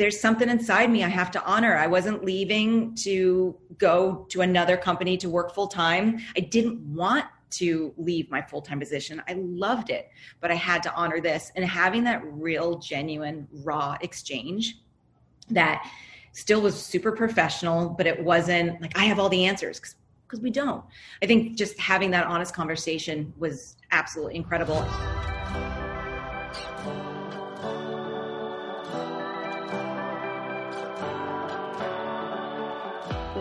[0.00, 1.76] there's something inside me I have to honor.
[1.76, 6.20] I wasn't leaving to go to another company to work full time.
[6.34, 9.22] I didn't want to leave my full time position.
[9.28, 10.08] I loved it,
[10.40, 11.52] but I had to honor this.
[11.54, 14.78] And having that real, genuine, raw exchange
[15.50, 15.86] that
[16.32, 19.96] still was super professional, but it wasn't like I have all the answers
[20.26, 20.82] because we don't.
[21.22, 24.82] I think just having that honest conversation was absolutely incredible.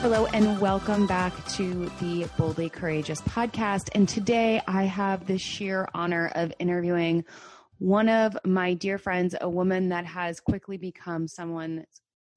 [0.00, 3.88] Hello, and welcome back to the Boldly Courageous podcast.
[3.96, 7.24] And today I have the sheer honor of interviewing
[7.78, 11.84] one of my dear friends, a woman that has quickly become someone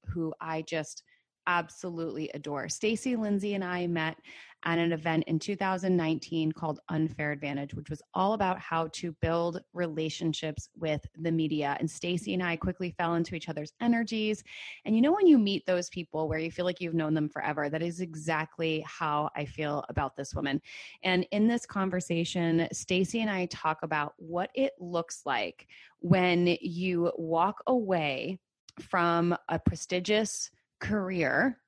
[0.06, 1.04] who I just
[1.46, 2.68] absolutely adore.
[2.68, 4.16] Stacy Lindsay and I met
[4.64, 9.60] at an event in 2019 called Unfair Advantage, which was all about how to build
[9.72, 11.76] relationships with the media.
[11.80, 14.42] And Stacy and I quickly fell into each other's energies.
[14.84, 17.28] And you know when you meet those people where you feel like you've known them
[17.28, 20.60] forever, that is exactly how I feel about this woman.
[21.02, 25.66] And in this conversation, Stacy and I talk about what it looks like
[26.00, 28.38] when you walk away
[28.80, 31.61] from a prestigious career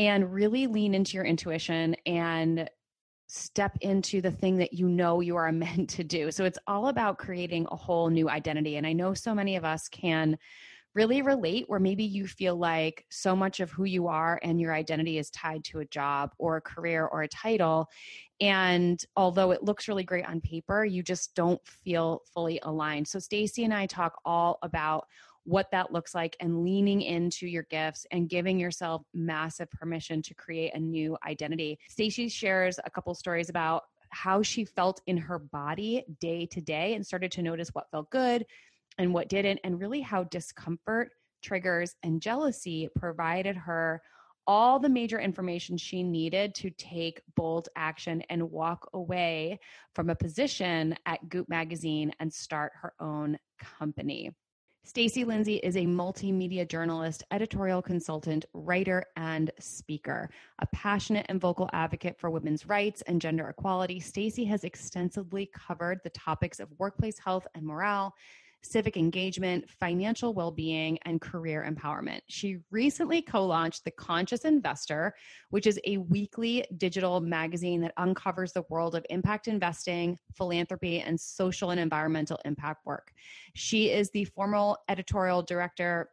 [0.00, 2.70] and really lean into your intuition and
[3.26, 6.30] step into the thing that you know you are meant to do.
[6.30, 8.76] So it's all about creating a whole new identity.
[8.76, 10.38] And I know so many of us can
[10.94, 14.72] really relate where maybe you feel like so much of who you are and your
[14.72, 17.86] identity is tied to a job or a career or a title.
[18.40, 23.06] And although it looks really great on paper, you just don't feel fully aligned.
[23.06, 25.04] So Stacy and I talk all about
[25.50, 30.32] what that looks like and leaning into your gifts and giving yourself massive permission to
[30.32, 31.76] create a new identity.
[31.88, 36.94] Stacy shares a couple stories about how she felt in her body day to day
[36.94, 38.46] and started to notice what felt good
[38.98, 41.10] and what didn't and really how discomfort
[41.42, 44.00] triggers and jealousy provided her
[44.46, 49.58] all the major information she needed to take bold action and walk away
[49.94, 54.30] from a position at Goop magazine and start her own company.
[54.82, 60.30] Stacy Lindsay is a multimedia journalist, editorial consultant, writer, and speaker.
[60.60, 66.00] A passionate and vocal advocate for women's rights and gender equality, Stacy has extensively covered
[66.02, 68.14] the topics of workplace health and morale,
[68.62, 72.20] civic engagement, financial well being, and career empowerment.
[72.28, 75.14] She recently co launched The Conscious Investor,
[75.50, 81.18] which is a weekly digital magazine that uncovers the world of impact investing, philanthropy, and
[81.20, 83.12] social and environmental impact work.
[83.54, 86.10] She is the former editorial director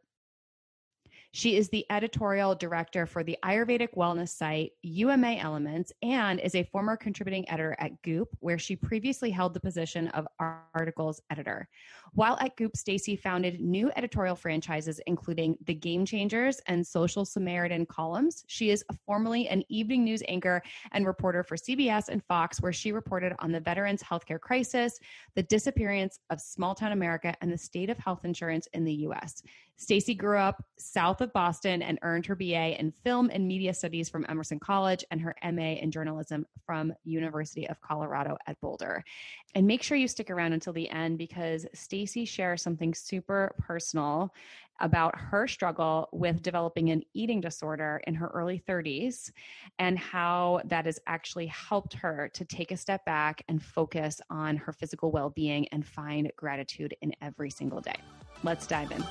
[1.31, 6.63] she is the editorial director for the Ayurvedic wellness site UMA Elements and is a
[6.63, 11.67] former contributing editor at Goop, where she previously held the position of articles editor.
[12.13, 17.85] While at Goop, Stacy founded new editorial franchises, including The Game Changers and Social Samaritan
[17.85, 18.43] columns.
[18.47, 20.63] She is formerly an evening news anchor
[20.93, 24.99] and reporter for CBS and Fox, where she reported on the veterans' healthcare crisis,
[25.35, 29.43] the disappearance of small town America, and the state of health insurance in the U.S.
[29.77, 34.09] Stacy grew up south of Boston and earned her BA in film and media studies
[34.09, 39.03] from Emerson College and her MA in journalism from University of Colorado at Boulder.
[39.53, 44.33] And make sure you stick around until the end because Stacy shares something super personal
[44.79, 49.31] about her struggle with developing an eating disorder in her early 30s
[49.79, 54.55] and how that has actually helped her to take a step back and focus on
[54.57, 57.95] her physical well being and find gratitude in every single day.
[58.43, 59.03] Let's dive in.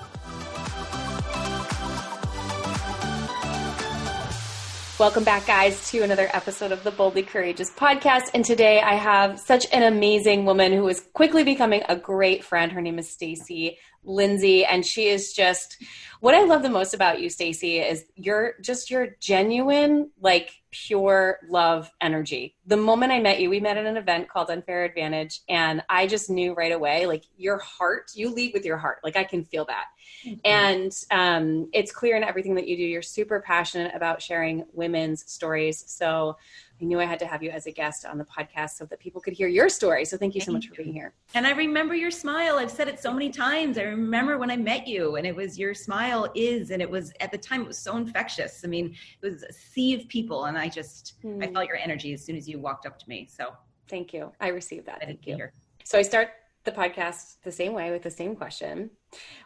[4.98, 8.30] Welcome back, guys, to another episode of the Boldly Courageous podcast.
[8.32, 12.72] And today I have such an amazing woman who is quickly becoming a great friend.
[12.72, 15.82] Her name is Stacy Lindsay, and she is just
[16.20, 20.50] what I love the most about you, Stacy, is you're just your genuine, like
[20.84, 22.54] pure love energy.
[22.66, 26.06] The moment I met you, we met at an event called Unfair Advantage, and I
[26.06, 28.98] just knew right away, like your heart, you lead with your heart.
[29.02, 29.86] Like I can feel that.
[30.24, 30.40] Mm-hmm.
[30.44, 32.82] And um, it's clear in everything that you do.
[32.82, 35.84] You're super passionate about sharing women's stories.
[35.86, 36.36] So
[36.80, 38.98] I knew I had to have you as a guest on the podcast so that
[39.00, 40.04] people could hear your story.
[40.04, 41.14] So thank you so much for being here.
[41.34, 42.56] And I remember your smile.
[42.56, 43.78] I've said it so many times.
[43.78, 47.12] I remember when I met you and it was your smile is, and it was
[47.20, 48.62] at the time it was so infectious.
[48.64, 50.44] I mean, it was a sea of people.
[50.44, 51.42] And I just, mm.
[51.42, 51.54] I hmm.
[51.54, 53.26] felt your energy as soon as you walked up to me.
[53.30, 53.54] So
[53.88, 54.32] thank you.
[54.40, 55.00] I received that.
[55.00, 55.38] Thank you.
[55.84, 56.30] So I start
[56.64, 58.90] the podcast the same way with the same question.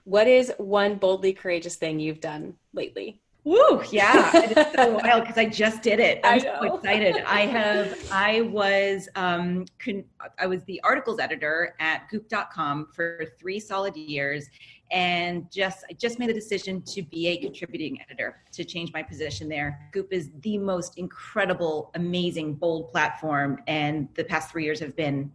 [0.04, 3.20] What is one boldly courageous thing you've done lately?
[3.44, 3.82] Woo!
[3.90, 6.20] Yeah, it's so wild because I just did it.
[6.24, 7.16] I'm so excited.
[7.26, 7.98] I have.
[8.12, 9.08] I was.
[9.14, 10.04] Um, con-
[10.38, 14.46] I was the articles editor at Goop.com for three solid years,
[14.90, 19.02] and just I just made the decision to be a contributing editor to change my
[19.02, 19.88] position there.
[19.92, 25.32] Goop is the most incredible, amazing, bold platform, and the past three years have been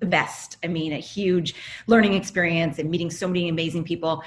[0.00, 0.56] the best.
[0.64, 1.54] I mean, a huge
[1.86, 4.22] learning experience and meeting so many amazing people.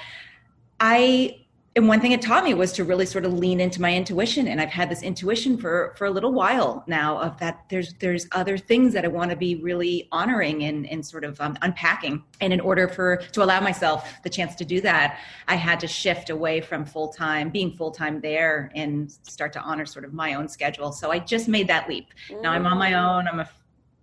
[0.80, 1.45] I
[1.76, 4.48] and one thing it taught me was to really sort of lean into my intuition.
[4.48, 8.26] And i've had this intuition for for a little while now of that there's there's
[8.32, 12.24] other things that i want to be really honoring and and sort of um, unpacking.
[12.40, 15.86] And in order for to allow myself the chance to do that i had to
[15.86, 20.48] shift away from full-time being full-time there and start to honor sort of my own
[20.48, 20.92] schedule.
[20.92, 22.08] So i just made that leap.
[22.40, 23.28] Now i'm on my own.
[23.28, 23.48] I'm a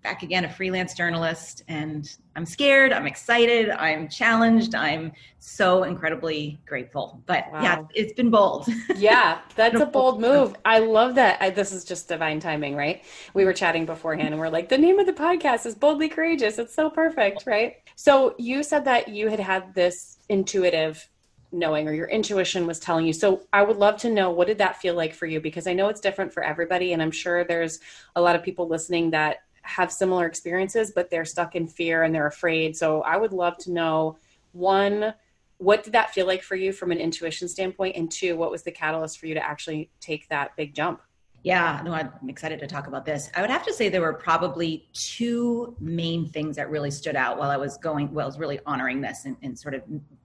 [0.04, 5.12] back again a freelance journalist and i'm scared i'm excited i'm challenged i'm
[5.44, 7.22] so incredibly grateful.
[7.26, 7.62] But wow.
[7.62, 8.68] yeah it's been bold.
[8.96, 10.56] Yeah that's a bold move.
[10.64, 11.42] I love that.
[11.42, 13.04] I, this is just divine timing right?
[13.34, 16.60] We were chatting beforehand and we're like the name of the podcast is boldly courageous.
[16.60, 17.76] It's so perfect right?
[17.96, 21.08] So you said that you had had this intuitive
[21.52, 23.14] knowing or your intuition was telling you.
[23.14, 25.42] So I would love to know what did that feel like for you?
[25.42, 27.80] Because I know it's different for everybody and I'm sure there's
[28.16, 32.14] a lot of people listening that have similar experiences, but they're stuck in fear and
[32.14, 32.76] they're afraid.
[32.78, 34.18] So I would love to know
[34.52, 35.14] one,
[35.58, 37.96] what did that feel like for you from an intuition standpoint?
[37.96, 41.02] And two, what was the catalyst for you to actually take that big jump?
[41.44, 43.30] Yeah, no, I'm excited to talk about this.
[43.36, 47.38] I would have to say there were probably two main things that really stood out
[47.38, 49.82] while I was going, well, I was really honoring this and, and sort of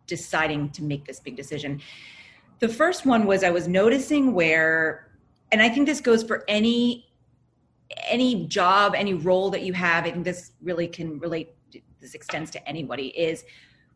[0.07, 1.81] deciding to make this big decision.
[2.61, 5.11] The first one was I was noticing where,
[5.51, 7.08] and I think this goes for any
[8.07, 11.55] any job, any role that you have, I think this really can relate,
[12.01, 13.45] this extends to anybody, is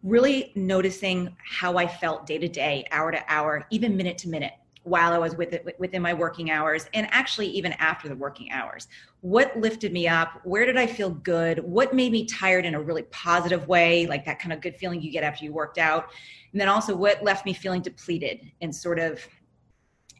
[0.02, 4.52] really noticing how I felt day to day, hour to hour, even minute to minute
[4.84, 8.50] while I was with it, within my working hours and actually even after the working
[8.50, 8.88] hours.
[9.20, 10.40] What lifted me up?
[10.42, 11.60] Where did I feel good?
[11.60, 15.00] What made me tired in a really positive way, like that kind of good feeling
[15.00, 16.08] you get after you worked out?
[16.50, 19.24] And then also what left me feeling depleted and sort of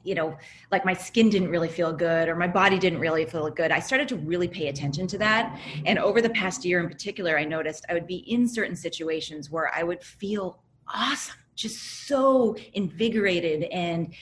[0.04, 0.36] you know,
[0.70, 3.70] like my skin didn't really feel good or my body didn't really feel good.
[3.70, 5.58] I started to really pay attention to that.
[5.86, 9.50] And over the past year in particular, I noticed I would be in certain situations
[9.50, 10.60] where I would feel
[10.92, 14.12] awesome, just so invigorated and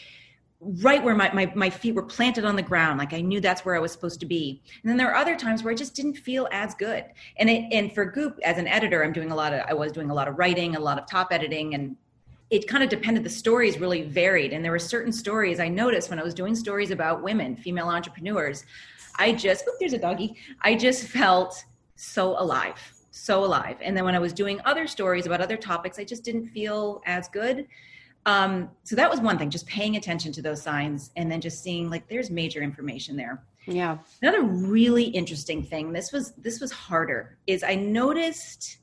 [0.61, 3.65] right where my, my, my feet were planted on the ground like i knew that's
[3.65, 5.95] where i was supposed to be and then there are other times where i just
[5.95, 7.03] didn't feel as good
[7.39, 9.91] and it and for goop as an editor i'm doing a lot of i was
[9.91, 11.97] doing a lot of writing a lot of top editing and
[12.51, 16.11] it kind of depended the stories really varied and there were certain stories i noticed
[16.11, 18.65] when i was doing stories about women female entrepreneurs
[19.17, 21.65] i just oh, there's a doggy i just felt
[21.97, 22.77] so alive
[23.11, 23.77] so alive.
[23.81, 27.03] And then when i was doing other stories about other topics i just didn't feel
[27.07, 27.67] as good.
[28.27, 31.63] Um, so that was one thing just paying attention to those signs and then just
[31.63, 33.43] seeing like there's major information there.
[33.67, 33.97] Yeah.
[34.21, 38.79] Another really interesting thing this was this was harder is i noticed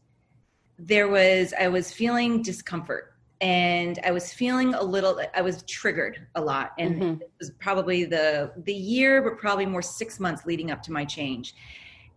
[0.80, 6.26] there was i was feeling discomfort and I was feeling a little I was triggered
[6.36, 7.22] a lot and mm-hmm.
[7.22, 11.06] it was probably the the year but probably more 6 months leading up to my
[11.06, 11.56] change.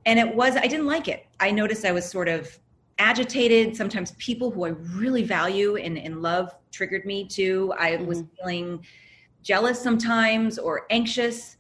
[0.07, 1.27] And it was I didn't like it.
[1.39, 2.59] I noticed I was sort of
[2.99, 3.77] agitated.
[3.77, 7.73] Sometimes people who I really value and, and love triggered me too.
[7.79, 8.07] I mm-hmm.
[8.07, 8.85] was feeling
[9.43, 11.57] jealous sometimes or anxious.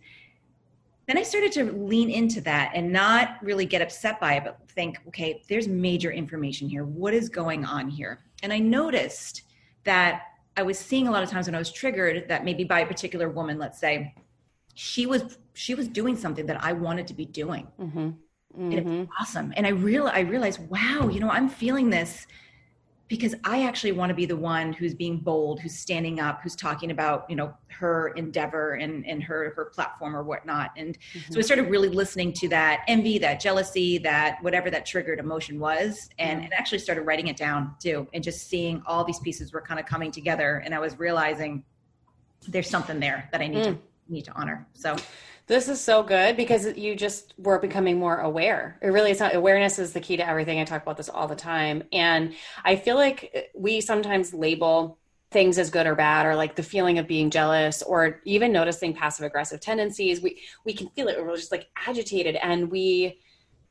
[1.06, 4.60] Then I started to lean into that and not really get upset by it, but
[4.68, 6.84] think, okay, there's major information here.
[6.84, 8.20] What is going on here?
[8.42, 9.42] And I noticed
[9.84, 10.22] that
[10.56, 12.86] I was seeing a lot of times when I was triggered that maybe by a
[12.86, 14.14] particular woman, let's say,
[14.74, 17.66] she was she was doing something that I wanted to be doing.
[17.80, 17.98] Mm-hmm.
[17.98, 18.62] Mm-hmm.
[18.62, 19.12] And it was mm-hmm.
[19.20, 19.52] awesome.
[19.56, 22.26] And I real I realized, wow, you know, I'm feeling this
[23.10, 26.54] because I actually want to be the one who's being bold, who's standing up, who's
[26.54, 30.70] talking about, you know, her endeavor and, and her her platform or whatnot.
[30.76, 31.32] And mm-hmm.
[31.32, 35.58] so I started really listening to that envy, that jealousy, that whatever that triggered emotion
[35.58, 36.44] was, and, mm-hmm.
[36.44, 39.80] and actually started writing it down too, and just seeing all these pieces were kind
[39.80, 40.62] of coming together.
[40.64, 41.64] And I was realizing
[42.46, 43.74] there's something there that I need mm.
[43.74, 44.66] to need to honor.
[44.72, 44.96] So
[45.50, 48.78] this is so good because you just were becoming more aware.
[48.80, 50.60] It really is not awareness is the key to everything.
[50.60, 51.82] I talk about this all the time.
[51.92, 54.96] And I feel like we sometimes label
[55.32, 58.94] things as good or bad or like the feeling of being jealous or even noticing
[58.94, 63.20] passive aggressive tendencies we we can feel it we're just like agitated and we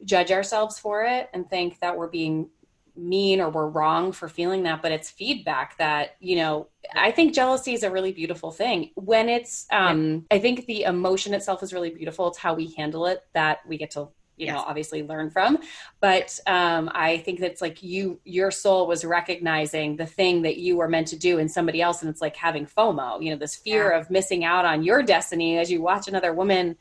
[0.06, 2.50] judge ourselves for it and think that we're being
[3.00, 7.34] mean or we're wrong for feeling that but it's feedback that you know i think
[7.34, 11.74] jealousy is a really beautiful thing when it's um i think the emotion itself is
[11.74, 14.56] really beautiful it's how we handle it that we get to you yes.
[14.56, 15.58] know obviously learn from
[16.00, 20.78] but um, i think that's like you your soul was recognizing the thing that you
[20.78, 23.56] were meant to do in somebody else and it's like having fomo you know this
[23.56, 24.00] fear yeah.
[24.00, 26.76] of missing out on your destiny as you watch another woman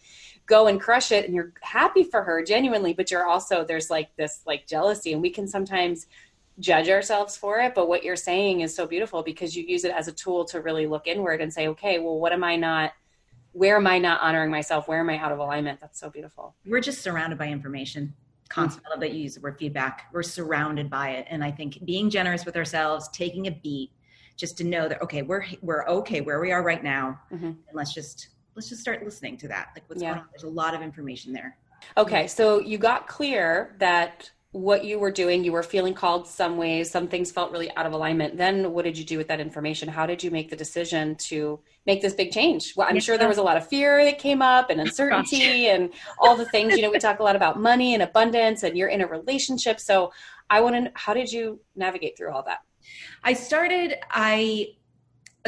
[0.48, 4.14] go and crush it and you're happy for her genuinely but you're also there's like
[4.16, 6.06] this like jealousy and we can sometimes
[6.58, 9.92] judge ourselves for it but what you're saying is so beautiful because you use it
[9.92, 12.92] as a tool to really look inward and say okay well what am i not
[13.52, 14.88] where am I not honoring myself?
[14.88, 15.80] Where am I out of alignment?
[15.80, 16.54] That's so beautiful.
[16.64, 18.14] We're just surrounded by information.
[18.48, 19.00] Constantly, mm-hmm.
[19.00, 20.06] that you use the word feedback.
[20.10, 23.92] We're surrounded by it, and I think being generous with ourselves, taking a beat,
[24.38, 27.44] just to know that okay, we're we're okay where we are right now, mm-hmm.
[27.44, 29.68] and let's just let's just start listening to that.
[29.76, 30.08] Like what's yeah.
[30.08, 30.28] going on?
[30.32, 31.56] There's a lot of information there.
[31.96, 36.56] Okay, so you got clear that what you were doing you were feeling called some
[36.56, 39.40] ways some things felt really out of alignment then what did you do with that
[39.40, 43.18] information how did you make the decision to make this big change well i'm sure
[43.18, 46.74] there was a lot of fear that came up and uncertainty and all the things
[46.74, 49.78] you know we talk a lot about money and abundance and you're in a relationship
[49.78, 50.10] so
[50.48, 52.60] i want to how did you navigate through all that
[53.24, 54.66] i started i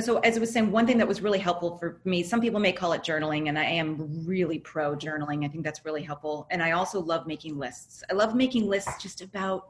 [0.00, 2.60] so as I was saying, one thing that was really helpful for me, some people
[2.60, 5.44] may call it journaling, and I am really pro journaling.
[5.44, 6.46] I think that's really helpful.
[6.50, 8.02] And I also love making lists.
[8.10, 9.68] I love making lists just about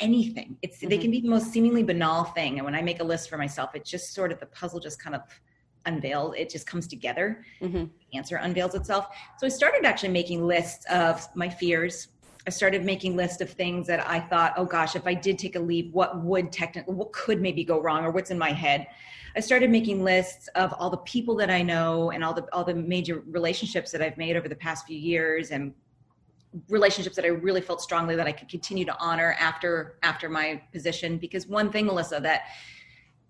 [0.00, 0.56] anything.
[0.62, 0.88] It's mm-hmm.
[0.88, 2.58] they can be the most seemingly banal thing.
[2.58, 5.02] And when I make a list for myself, it's just sort of the puzzle just
[5.02, 5.22] kind of
[5.86, 6.34] unveiled.
[6.36, 7.44] It just comes together.
[7.60, 7.84] Mm-hmm.
[8.10, 9.08] The answer unveils itself.
[9.38, 12.08] So I started actually making lists of my fears.
[12.46, 15.54] I started making lists of things that I thought, oh gosh, if I did take
[15.54, 18.86] a leave, what would technically, what could maybe go wrong, or what's in my head.
[19.36, 22.64] I started making lists of all the people that I know and all the all
[22.64, 25.72] the major relationships that I've made over the past few years and
[26.68, 30.60] relationships that I really felt strongly that I could continue to honor after after my
[30.72, 32.42] position because one thing Melissa that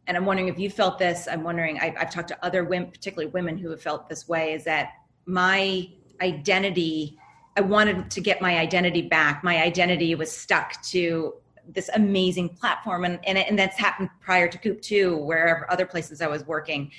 [0.08, 2.90] and I'm wondering if you felt this I'm wondering I, I've talked to other women
[2.90, 4.94] particularly women who have felt this way is that
[5.26, 5.88] my
[6.20, 7.16] identity
[7.56, 9.44] I wanted to get my identity back.
[9.44, 11.34] My identity was stuck to
[11.68, 16.20] this amazing platform and, and, and that's happened prior to Goop too wherever other places
[16.20, 16.90] i was working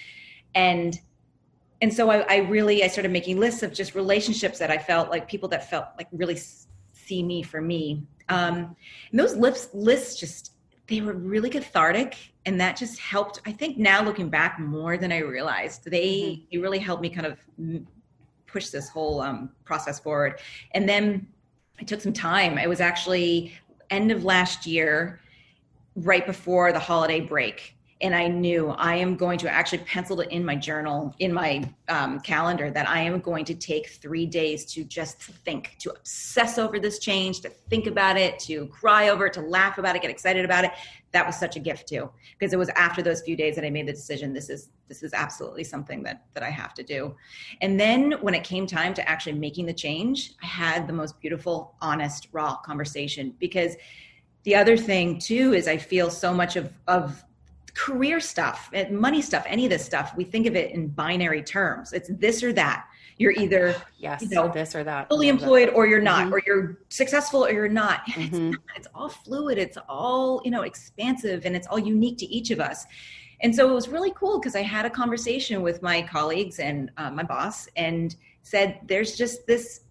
[0.55, 0.99] and
[1.81, 5.09] and so I, I, really i started making lists of just relationships that i felt
[5.09, 6.39] like people that felt like really
[6.93, 8.75] see me for me um,
[9.11, 10.53] and those lists lists just
[10.87, 15.11] they were really cathartic and that just helped i think now looking back more than
[15.11, 16.43] i realized they mm-hmm.
[16.51, 17.37] they really helped me kind of
[18.53, 20.39] push this whole um, process forward
[20.71, 21.27] and then
[21.79, 23.51] it took some time it was actually
[23.93, 25.21] end of last year,
[25.95, 27.75] right before the holiday break.
[28.03, 31.63] And I knew I am going to actually pencil it in my journal, in my
[31.87, 36.57] um, calendar, that I am going to take three days to just think, to obsess
[36.57, 40.01] over this change, to think about it, to cry over it, to laugh about it,
[40.01, 40.71] get excited about it.
[41.13, 43.69] That was such a gift too, because it was after those few days that I
[43.69, 44.33] made the decision.
[44.33, 47.15] This is this is absolutely something that that I have to do.
[47.61, 51.21] And then when it came time to actually making the change, I had the most
[51.21, 53.77] beautiful, honest, raw conversation because
[54.43, 57.23] the other thing too is I feel so much of of
[57.73, 61.93] career stuff, money stuff, any of this stuff, we think of it in binary terms.
[61.93, 62.85] It's this or that.
[63.17, 66.33] You're either yes, you know, this or that, fully employed or you're not, mm-hmm.
[66.33, 68.01] or you're successful or you're not.
[68.13, 68.23] Mm-hmm.
[68.23, 68.77] It's not.
[68.77, 69.57] It's all fluid.
[69.57, 72.85] It's all you know, expansive, and it's all unique to each of us.
[73.43, 76.89] And so it was really cool because I had a conversation with my colleagues and
[76.97, 79.81] uh, my boss and said, there's just this,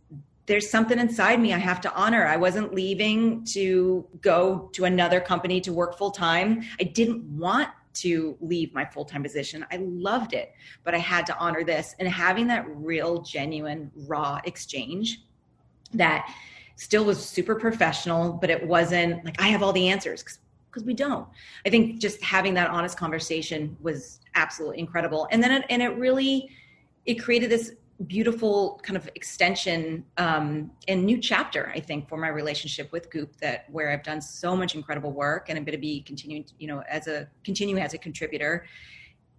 [0.46, 2.26] there's something inside me I have to honor.
[2.26, 6.62] I wasn't leaving to go to another company to work full time.
[6.80, 9.64] I didn't want to leave my full time position.
[9.70, 10.52] I loved it,
[10.84, 11.94] but I had to honor this.
[11.98, 15.22] And having that real, genuine, raw exchange
[15.94, 16.32] that
[16.76, 20.24] still was super professional, but it wasn't like I have all the answers
[20.70, 21.28] because we don't.
[21.66, 25.28] I think just having that honest conversation was absolutely incredible.
[25.30, 26.50] And then it, and it really
[27.04, 27.72] it created this
[28.06, 33.36] beautiful kind of extension um, and new chapter i think for my relationship with goop
[33.36, 36.66] that where i've done so much incredible work and i'm going to be continuing you
[36.66, 38.66] know as a continuing as a contributor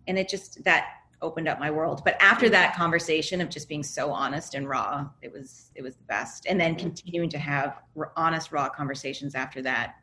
[0.07, 0.87] and it just that
[1.21, 5.07] opened up my world but after that conversation of just being so honest and raw
[5.21, 7.79] it was it was the best and then continuing to have
[8.17, 9.95] honest raw conversations after that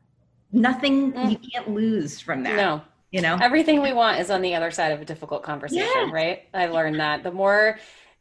[0.52, 1.30] nothing mm.
[1.30, 2.56] you can't lose from that.
[2.56, 2.82] No.
[3.10, 3.38] You know?
[3.40, 6.10] Everything we want is on the other side of a difficult conversation, yeah.
[6.12, 6.42] right?
[6.54, 7.24] I learned that.
[7.24, 7.78] The more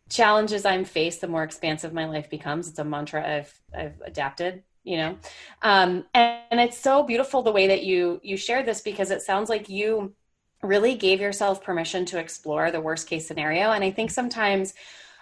[0.09, 2.67] challenges I'm faced, the more expansive my life becomes.
[2.67, 5.17] It's a mantra I've I've adapted, you know.
[5.61, 9.21] Um, and, and it's so beautiful the way that you you share this because it
[9.21, 10.13] sounds like you
[10.61, 13.71] really gave yourself permission to explore the worst case scenario.
[13.71, 14.73] And I think sometimes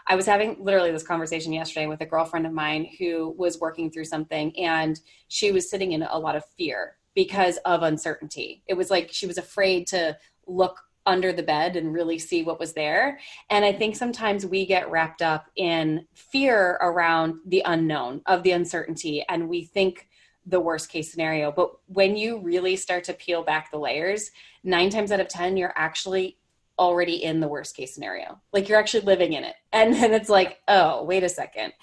[0.08, 3.91] I was having literally this conversation yesterday with a girlfriend of mine who was working
[3.91, 8.63] through something and she was sitting in a lot of fear because of uncertainty.
[8.67, 10.17] It was like she was afraid to
[10.48, 13.18] look under the bed and really see what was there.
[13.50, 18.52] And I think sometimes we get wrapped up in fear around the unknown, of the
[18.52, 20.10] uncertainty, and we think
[20.46, 21.52] the worst case scenario.
[21.52, 24.32] But when you really start to peel back the layers,
[24.64, 26.38] nine times out of 10, you're actually
[26.80, 28.40] already in the worst case scenario.
[28.54, 29.56] Like you're actually living in it.
[29.74, 31.74] And then it's like, oh, wait a second.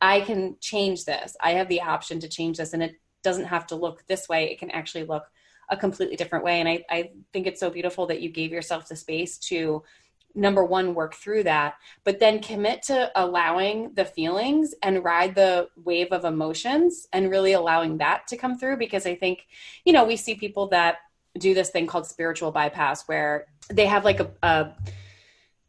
[0.00, 1.36] I can change this.
[1.40, 2.72] I have the option to change this.
[2.72, 4.50] And it doesn't have to look this way.
[4.50, 5.24] It can actually look
[5.70, 6.60] a completely different way.
[6.60, 9.82] And I, I think it's so beautiful that you gave yourself the space to
[10.34, 11.74] number one work through that
[12.04, 17.52] but then commit to allowing the feelings and ride the wave of emotions and really
[17.52, 19.46] allowing that to come through because i think
[19.84, 20.98] you know we see people that
[21.38, 24.72] do this thing called spiritual bypass where they have like a, a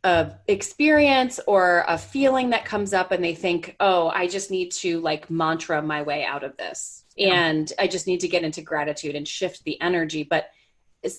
[0.04, 4.72] a experience or a feeling that comes up and they think oh i just need
[4.72, 8.62] to like mantra my way out of this and i just need to get into
[8.62, 10.50] gratitude and shift the energy but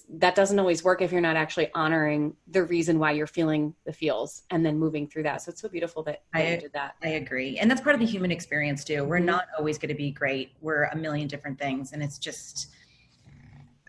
[0.08, 3.92] that doesn't always work if you're not actually honoring the reason why you're feeling the
[3.92, 6.72] feels and then moving through that so it's so beautiful that, that I, you did
[6.72, 9.26] that i agree and that's part of the human experience too we're mm-hmm.
[9.26, 12.68] not always going to be great we're a million different things and it's just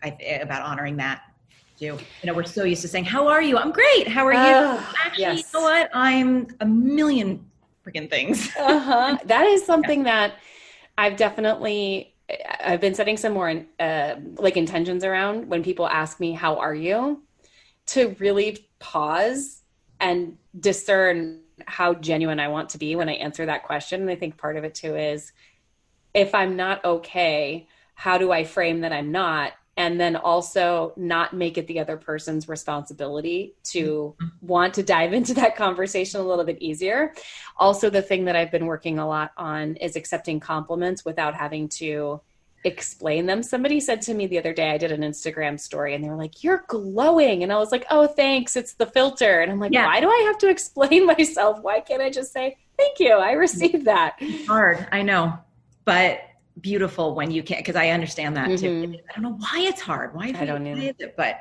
[0.02, 0.08] I,
[0.42, 1.22] about honoring that
[1.78, 1.84] too.
[1.84, 4.08] You know, we're so used to saying, "How are you?" I'm great.
[4.08, 4.38] How are you?
[4.38, 5.38] Uh, Actually, yes.
[5.52, 5.90] you know what?
[5.92, 7.44] I'm a million
[7.84, 8.50] freaking things.
[8.56, 9.18] uh-huh.
[9.24, 10.28] That is something yeah.
[10.28, 10.34] that
[10.96, 12.14] I've definitely
[12.60, 16.74] I've been setting some more uh, like intentions around when people ask me, "How are
[16.74, 17.22] you?"
[17.86, 19.62] to really pause
[20.00, 24.00] and discern how genuine I want to be when I answer that question.
[24.00, 25.32] And I think part of it too is
[26.14, 29.52] if I'm not okay, how do I frame that I'm not?
[29.76, 34.46] And then also not make it the other person's responsibility to mm-hmm.
[34.46, 37.12] want to dive into that conversation a little bit easier.
[37.56, 41.68] Also, the thing that I've been working a lot on is accepting compliments without having
[41.70, 42.20] to
[42.64, 43.42] explain them.
[43.42, 46.16] Somebody said to me the other day, I did an Instagram story and they were
[46.16, 47.42] like, You're glowing.
[47.42, 48.56] And I was like, Oh, thanks.
[48.56, 49.40] It's the filter.
[49.40, 49.86] And I'm like, yeah.
[49.86, 51.60] Why do I have to explain myself?
[51.60, 53.12] Why can't I just say, Thank you.
[53.12, 54.16] I received that.
[54.18, 54.86] It's hard.
[54.90, 55.38] I know.
[55.84, 56.20] But
[56.60, 58.92] beautiful when you can because I understand that mm-hmm.
[58.92, 58.98] too.
[59.08, 60.14] I don't know why it's hard.
[60.14, 61.40] Why I don't know, but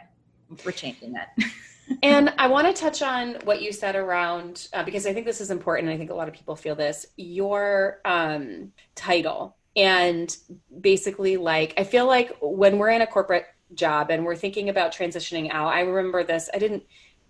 [0.65, 1.37] we're changing that.
[2.03, 5.41] and I want to touch on what you said around uh, because I think this
[5.41, 5.89] is important.
[5.89, 7.05] I think a lot of people feel this.
[7.17, 10.35] Your um, title and
[10.81, 13.45] basically, like I feel like when we're in a corporate
[13.75, 15.67] job and we're thinking about transitioning out.
[15.67, 16.49] I remember this.
[16.53, 16.83] I didn't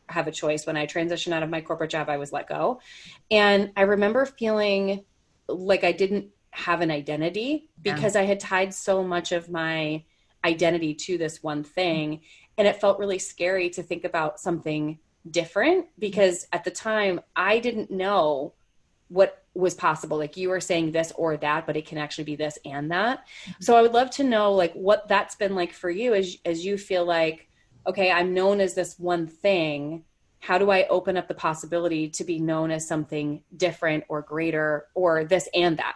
[0.10, 2.10] have a choice when I transitioned out of my corporate job.
[2.10, 2.80] I was let go,
[3.32, 5.06] and I remember feeling
[5.48, 8.22] like I didn't have an identity because yeah.
[8.22, 10.04] I had tied so much of my
[10.46, 12.22] identity to this one thing.
[12.58, 17.60] And it felt really scary to think about something different because at the time I
[17.60, 18.54] didn't know
[19.08, 20.18] what was possible.
[20.18, 23.20] Like you were saying this or that, but it can actually be this and that.
[23.20, 23.64] Mm-hmm.
[23.64, 26.66] So I would love to know like what that's been like for you as as
[26.66, 27.48] you feel like,
[27.88, 30.04] okay, I'm known as this one thing.
[30.40, 34.88] How do I open up the possibility to be known as something different or greater
[34.94, 35.96] or this and that?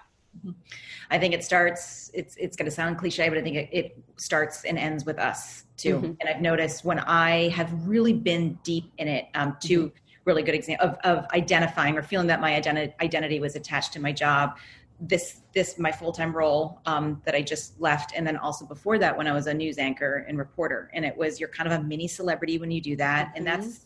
[1.09, 2.11] I think it starts.
[2.13, 5.19] It's it's going to sound cliche, but I think it, it starts and ends with
[5.19, 5.97] us too.
[5.97, 6.13] Mm-hmm.
[6.19, 9.97] And I've noticed when I have really been deep in it, um, two mm-hmm.
[10.25, 13.99] really good example of, of identifying or feeling that my identity identity was attached to
[14.01, 14.57] my job.
[14.99, 18.97] This this my full time role um, that I just left, and then also before
[18.99, 21.79] that when I was a news anchor and reporter, and it was you're kind of
[21.79, 23.37] a mini celebrity when you do that, mm-hmm.
[23.37, 23.85] and that's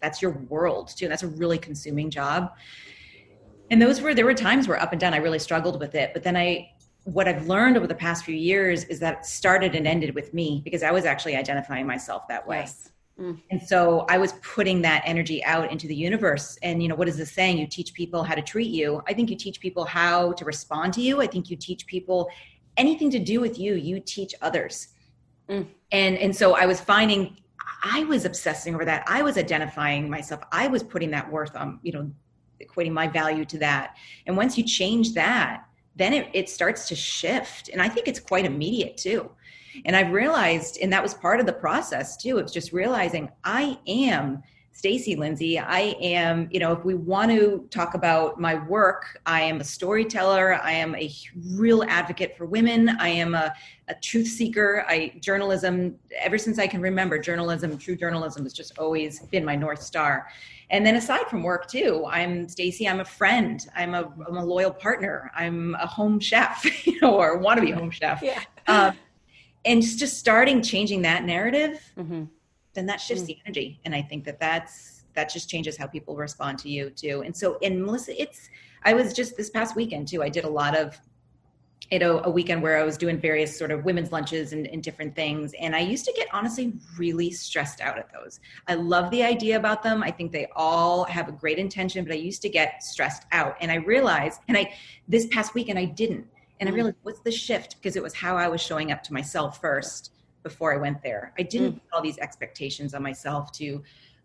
[0.00, 1.06] that's your world too.
[1.06, 2.52] And that's a really consuming job
[3.72, 6.12] and those were there were times where up and down I really struggled with it.
[6.12, 6.70] But then I
[7.04, 10.32] what I've learned over the past few years is that it started and ended with
[10.32, 12.60] me because I was actually identifying myself that way.
[12.60, 12.92] Yes.
[13.18, 13.40] Mm.
[13.50, 16.58] And so I was putting that energy out into the universe.
[16.62, 17.58] And, you know, what is this saying?
[17.58, 19.02] You teach people how to treat you.
[19.08, 21.20] I think you teach people how to respond to you.
[21.20, 22.30] I think you teach people
[22.76, 24.88] anything to do with you, you teach others.
[25.48, 25.66] Mm.
[25.90, 27.36] And, and so I was finding
[27.84, 29.02] I was obsessing over that.
[29.08, 30.42] I was identifying myself.
[30.52, 32.10] I was putting that worth on, you know,
[32.62, 33.96] equating my value to that.
[34.26, 35.64] And once you change that,
[35.96, 37.68] then it, it starts to shift.
[37.68, 39.30] And I think it's quite immediate too.
[39.84, 43.78] And I've realized, and that was part of the process too, of just realizing I
[43.86, 44.42] am
[44.72, 45.58] Stacy Lindsay.
[45.58, 49.64] I am, you know, if we want to talk about my work, I am a
[49.64, 50.54] storyteller.
[50.54, 51.12] I am a
[51.50, 52.88] real advocate for women.
[52.98, 53.52] I am a,
[53.88, 54.84] a truth seeker.
[54.88, 57.18] I journalism ever since I can remember.
[57.18, 60.28] Journalism, true journalism, has just always been my north star.
[60.70, 62.88] And then aside from work too, I'm Stacy.
[62.88, 63.64] I'm a friend.
[63.76, 65.30] I'm a, I'm a loyal partner.
[65.34, 68.22] I'm a home chef, you know, or want to be home chef.
[68.22, 68.42] Yeah.
[68.66, 68.96] Um,
[69.66, 71.78] and just starting changing that narrative.
[71.98, 72.24] Mm-hmm
[72.74, 73.28] then that shifts mm.
[73.28, 73.80] the energy.
[73.84, 77.22] And I think that that's, that just changes how people respond to you too.
[77.24, 78.48] And so, in Melissa, it's,
[78.84, 81.00] I was just this past weekend too, I did a lot of
[81.92, 84.82] you know, a weekend where I was doing various sort of women's lunches and, and,
[84.82, 85.52] different things.
[85.60, 88.40] And I used to get honestly really stressed out at those.
[88.66, 90.02] I love the idea about them.
[90.02, 93.56] I think they all have a great intention, but I used to get stressed out.
[93.60, 94.72] And I realized, and I,
[95.06, 96.26] this past weekend, I didn't.
[96.60, 96.76] And I mm.
[96.76, 97.76] realized, what's the shift?
[97.76, 101.32] Because it was how I was showing up to myself first before I went there.
[101.38, 101.74] I didn't mm.
[101.74, 103.82] put all these expectations on myself to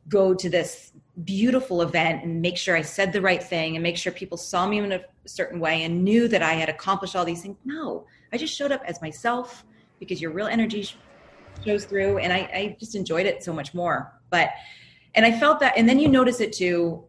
[0.09, 3.97] go to this beautiful event and make sure I said the right thing and make
[3.97, 7.25] sure people saw me in a certain way and knew that I had accomplished all
[7.25, 7.57] these things.
[7.65, 9.65] No, I just showed up as myself
[9.99, 10.89] because your real energy
[11.65, 14.13] shows through and I, I just enjoyed it so much more.
[14.29, 14.51] But,
[15.15, 17.03] and I felt that, and then you notice it too,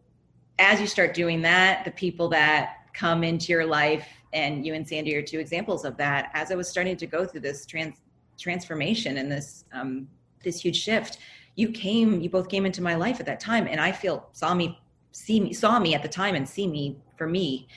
[0.57, 4.87] as you start doing that, the people that come into your life and you and
[4.87, 6.31] Sandy are two examples of that.
[6.33, 7.95] As I was starting to go through this trans
[8.39, 10.07] transformation and this, um,
[10.43, 11.19] this huge shift,
[11.59, 14.53] you came you both came into my life at that time and i feel saw
[14.53, 14.79] me
[15.11, 17.67] see me saw me at the time and see me for me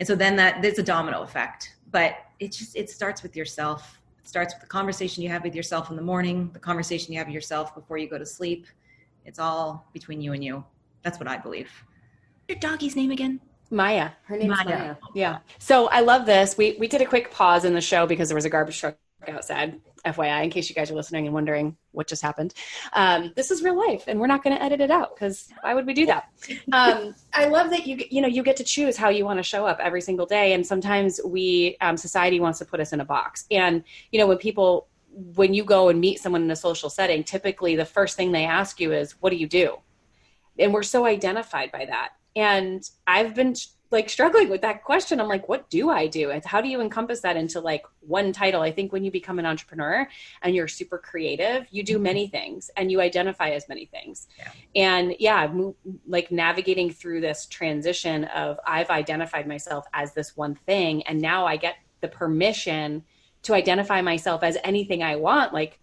[0.00, 4.00] and so then that there's a domino effect but it just it starts with yourself
[4.18, 7.18] it starts with the conversation you have with yourself in the morning the conversation you
[7.18, 8.66] have with yourself before you go to sleep
[9.24, 10.64] it's all between you and you
[11.02, 11.70] that's what i believe
[12.48, 14.12] your doggy's name again Maya.
[14.24, 14.64] Her name Maya.
[14.64, 14.96] Maya.
[15.14, 15.38] Yeah.
[15.58, 16.56] So I love this.
[16.56, 18.96] We we did a quick pause in the show because there was a garbage truck
[19.26, 19.80] outside.
[20.04, 22.54] FYI, in case you guys are listening and wondering what just happened.
[22.92, 25.74] Um, this is real life, and we're not going to edit it out because why
[25.74, 26.28] would we do that?
[26.72, 29.42] Um, I love that you you know you get to choose how you want to
[29.42, 33.00] show up every single day, and sometimes we um, society wants to put us in
[33.00, 33.46] a box.
[33.50, 37.24] And you know when people when you go and meet someone in a social setting,
[37.24, 39.78] typically the first thing they ask you is, "What do you do?"
[40.58, 42.10] And we're so identified by that.
[42.36, 43.54] And I've been
[43.90, 45.20] like struggling with that question.
[45.20, 46.30] I'm like, what do I do?
[46.30, 48.60] And how do you encompass that into like one title?
[48.60, 50.06] I think when you become an entrepreneur
[50.42, 52.02] and you're super creative, you do mm-hmm.
[52.02, 54.28] many things and you identify as many things.
[54.38, 54.50] Yeah.
[54.76, 55.52] And yeah,
[56.06, 61.46] like navigating through this transition of I've identified myself as this one thing and now
[61.46, 63.04] I get the permission
[63.42, 65.54] to identify myself as anything I want.
[65.54, 65.78] Like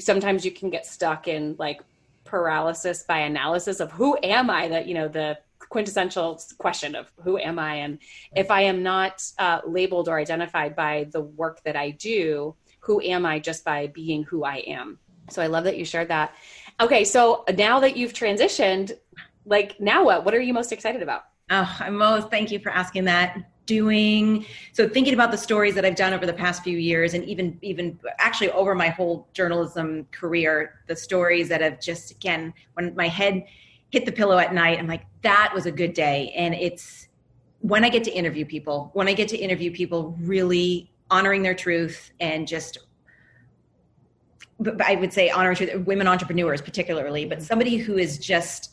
[0.00, 1.82] sometimes you can get stuck in like
[2.24, 5.38] paralysis by analysis of who am I that, you know, the
[5.68, 7.76] quintessential question of who am I?
[7.76, 7.98] And
[8.34, 13.00] if I am not uh, labeled or identified by the work that I do, who
[13.02, 14.98] am I just by being who I am?
[15.30, 16.34] So I love that you shared that.
[16.80, 18.92] Okay, so now that you've transitioned,
[19.44, 20.24] like now what?
[20.24, 21.24] What are you most excited about?
[21.50, 23.36] Oh, I'm most thank you for asking that.
[23.66, 27.22] Doing so, thinking about the stories that I've done over the past few years, and
[27.26, 32.94] even even actually over my whole journalism career, the stories that have just again when
[32.96, 33.44] my head
[33.90, 34.78] hit the pillow at night.
[34.78, 36.32] I'm like, that was a good day.
[36.36, 37.08] And it's
[37.60, 41.54] when I get to interview people, when I get to interview people really honoring their
[41.54, 42.78] truth and just
[44.84, 48.72] I would say honoring women entrepreneurs particularly, but somebody who is just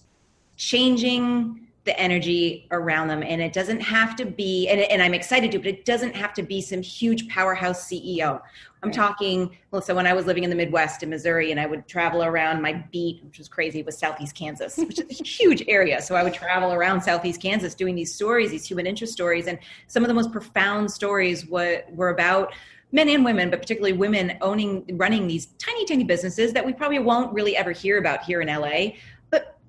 [0.58, 3.22] changing the energy around them.
[3.22, 6.34] And it doesn't have to be, and, and I'm excited to, but it doesn't have
[6.34, 8.42] to be some huge powerhouse CEO.
[8.82, 8.94] I'm right.
[8.94, 11.88] talking, well, so when I was living in the Midwest in Missouri and I would
[11.88, 16.02] travel around my beat, which was crazy, was Southeast Kansas, which is a huge area.
[16.02, 19.46] So I would travel around Southeast Kansas doing these stories, these human interest stories.
[19.46, 22.52] And some of the most profound stories were, were about
[22.92, 27.00] men and women, but particularly women owning, running these tiny, tiny businesses that we probably
[27.00, 28.96] won't really ever hear about here in LA,
[29.30, 29.60] but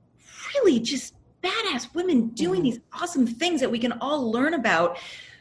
[0.54, 1.15] really just
[1.46, 2.64] badass women doing mm-hmm.
[2.64, 4.98] these awesome things that we can all learn about.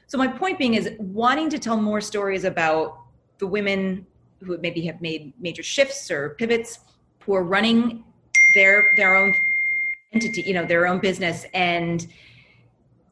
[0.08, 2.98] So my point being is wanting to tell more stories about
[3.40, 4.06] the women
[4.44, 6.80] who maybe have made major shifts or pivots
[7.22, 8.04] who are running
[8.54, 9.34] their their own
[10.14, 12.08] entity, you know, their own business and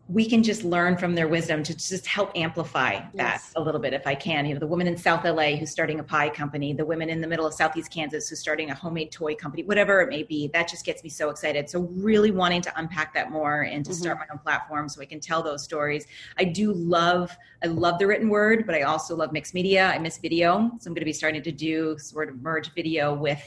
[0.10, 3.54] we can just learn from their wisdom to just help amplify that yes.
[3.56, 4.46] a little bit if I can.
[4.46, 7.22] You know, the woman in South LA who's starting a pie company, the women in
[7.22, 10.50] the middle of Southeast Kansas who's starting a homemade toy company, whatever it may be,
[10.50, 11.70] that just gets me so excited.
[11.70, 14.02] So really wanting to unpack that more and to mm-hmm.
[14.02, 16.06] start my own platform so I can tell those stories.
[16.38, 19.88] I do love I love the written word, but I also love mixed media.
[19.88, 20.70] I miss video.
[20.80, 23.42] So I'm going to be starting to do sort of merge video with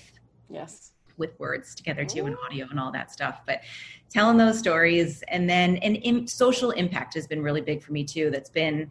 [0.49, 3.61] yes with words together too and audio and all that stuff but
[4.11, 5.22] telling those stories.
[5.29, 8.31] And then and in, social impact has been really big for me too.
[8.31, 8.90] That's been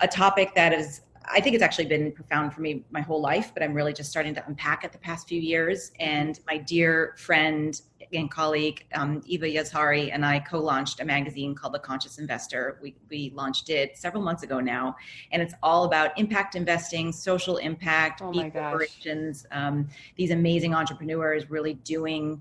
[0.00, 3.50] a topic that is I think it's actually been profound for me my whole life,
[3.52, 5.90] but I'm really just starting to unpack it the past few years.
[5.98, 7.80] And my dear friend
[8.12, 12.78] and colleague um, Eva Yazhari and I co-launched a magazine called The Conscious Investor.
[12.82, 14.96] We we launched it several months ago now,
[15.32, 21.74] and it's all about impact investing, social impact, oh corporations, um, these amazing entrepreneurs really
[21.74, 22.40] doing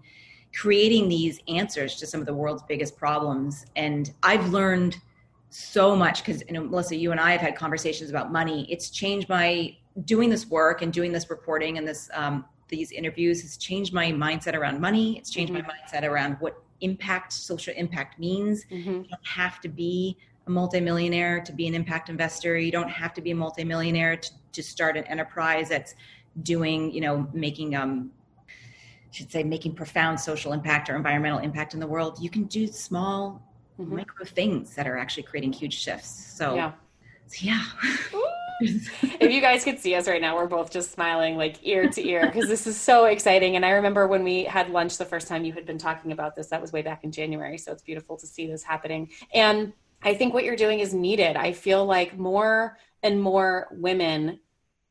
[0.56, 3.66] creating these answers to some of the world's biggest problems.
[3.76, 4.98] And I've learned
[5.50, 8.66] so much because you know, Melissa, you and I have had conversations about money.
[8.70, 9.76] It's changed my
[10.06, 12.46] doing this work and doing this reporting and this um,
[12.76, 15.18] these interviews has changed my mindset around money.
[15.18, 15.64] It's changed Mhm.
[15.64, 18.66] my mindset around what impact, social impact means.
[18.66, 19.04] Mhm.
[19.04, 22.58] You don't have to be a multimillionaire to be an impact investor.
[22.58, 25.96] You don't have to be a multimillionaire to, to start an enterprise that's
[26.44, 28.12] doing, you know, making um
[28.48, 32.18] I should say making profound social impact or environmental impact in the world.
[32.22, 33.42] You can do small
[33.80, 33.88] Mhm.
[34.00, 36.10] micro things that are actually creating huge shifts.
[36.38, 36.74] So Yeah.
[37.28, 37.62] so yeah.
[38.62, 42.08] if you guys could see us right now, we're both just smiling like ear to
[42.08, 43.56] ear because this is so exciting.
[43.56, 46.36] And I remember when we had lunch the first time you had been talking about
[46.36, 47.58] this, that was way back in January.
[47.58, 49.10] So it's beautiful to see this happening.
[49.34, 51.36] And I think what you're doing is needed.
[51.36, 54.40] I feel like more and more women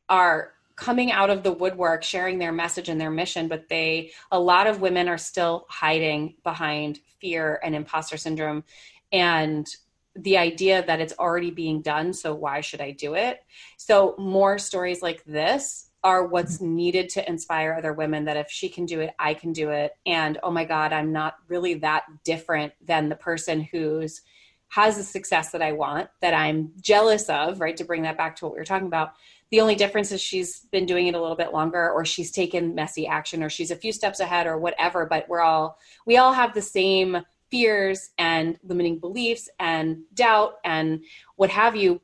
[0.08, 4.38] are coming out of the woodwork sharing their message and their mission but they a
[4.38, 8.64] lot of women are still hiding behind fear and imposter syndrome
[9.12, 9.76] and
[10.16, 13.40] the idea that it's already being done so why should i do it?
[13.76, 18.68] So more stories like this are what's needed to inspire other women that if she
[18.68, 19.92] can do it i can do it.
[20.06, 24.22] And oh my god i'm not really that different than the person who's
[24.68, 27.76] has the success that i want that i'm jealous of right?
[27.76, 29.12] To bring that back to what we were talking about.
[29.50, 32.74] The only difference is she's been doing it a little bit longer or she's taken
[32.74, 36.32] messy action or she's a few steps ahead or whatever but we're all we all
[36.32, 37.24] have the same
[37.54, 41.04] fears and limiting beliefs and doubt and
[41.36, 42.00] what have you.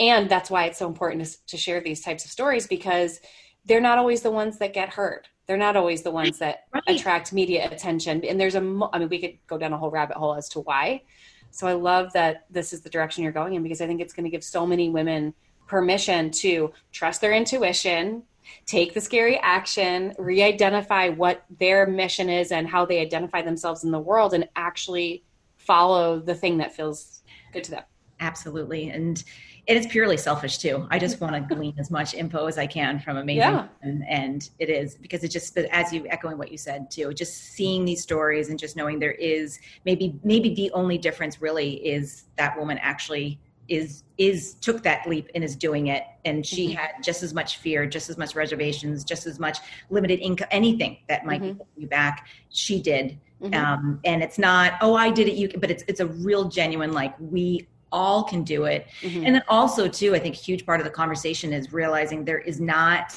[0.00, 3.20] And that's why it's so important to, to share these types of stories because
[3.66, 5.28] they're not always the ones that get heard.
[5.46, 6.82] They're not always the ones that Right.
[6.98, 8.24] attract media attention.
[8.24, 8.60] And there's a,
[8.94, 11.02] I mean we could go down a whole rabbit hole as to why.
[11.50, 14.12] So i love that this is the direction you're going in because i think it's
[14.12, 15.32] going to give so many women
[15.66, 18.22] permission to trust their intuition
[18.64, 23.90] take the scary action re-identify what their mission is and how they identify themselves in
[23.90, 25.24] the world and actually
[25.56, 27.82] follow the thing that feels good to them
[28.20, 28.90] Absolutely.
[28.90, 29.22] And
[29.66, 30.86] it is purely selfish too.
[30.90, 33.68] I just want to glean as much info as I can from amazing Yeah.
[33.82, 37.52] and, and it is because it just as you echoing what you said too, just
[37.52, 42.24] seeing these stories and just knowing there is maybe maybe the only difference really is
[42.36, 46.76] that woman actually is is took that leap and is doing it and she Mhm.
[46.76, 49.58] had just as much fear just as much reservations just as much
[49.90, 51.56] limited income anything that might be Mhm.
[51.58, 53.54] holding you back she did Mhm.
[53.54, 56.44] um, and it's not oh i did it you can but it's it's a real
[56.48, 59.26] genuine like we all can do it Mhm.
[59.26, 62.38] and then also too i think a huge part of the conversation is realizing there
[62.40, 63.14] is not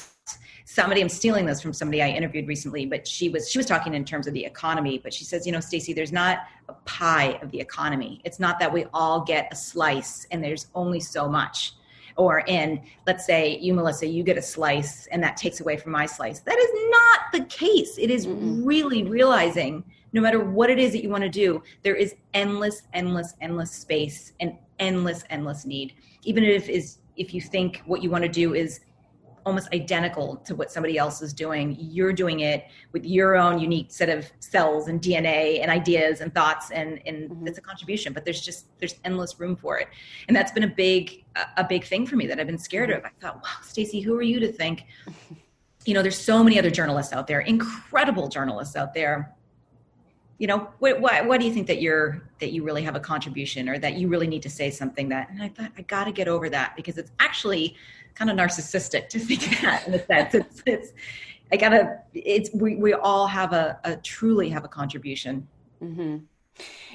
[0.72, 3.94] somebody i'm stealing this from somebody i interviewed recently but she was she was talking
[3.94, 7.38] in terms of the economy but she says you know stacy there's not a pie
[7.42, 8.20] of the economy.
[8.24, 11.74] It's not that we all get a slice and there's only so much.
[12.16, 15.92] Or in let's say you melissa you get a slice and that takes away from
[15.92, 16.40] my slice.
[16.40, 17.98] That is not the case.
[17.98, 18.64] It is Mm-mm.
[18.64, 22.82] really realizing no matter what it is that you want to do there is endless
[22.92, 25.94] endless endless space and endless endless need.
[26.24, 28.80] Even if is if you think what you want to do is
[29.46, 31.76] almost identical to what somebody else is doing.
[31.78, 36.34] You're doing it with your own unique set of cells and dna and ideas and
[36.34, 37.48] thoughts and and Mhm.
[37.48, 39.88] it's a contribution but there's just there's endless room for it.
[40.28, 42.90] And that's been a big a- a big thing for me that i've been scared
[42.90, 43.04] of.
[43.04, 44.84] I thought wow stacy who are you to think?
[45.86, 49.34] You know there's so many other journalists out there incredible journalists out there
[50.40, 53.00] you know what, what, what do you think that you're that you really have a
[53.00, 56.04] contribution or that you really need to say something that and i thought i got
[56.04, 57.76] to get over that because it's actually
[58.14, 60.92] kind of narcissistic to think that in a sense it's it's
[61.52, 65.46] i gotta it's we, we all have a, a truly have a contribution
[65.78, 66.16] hmm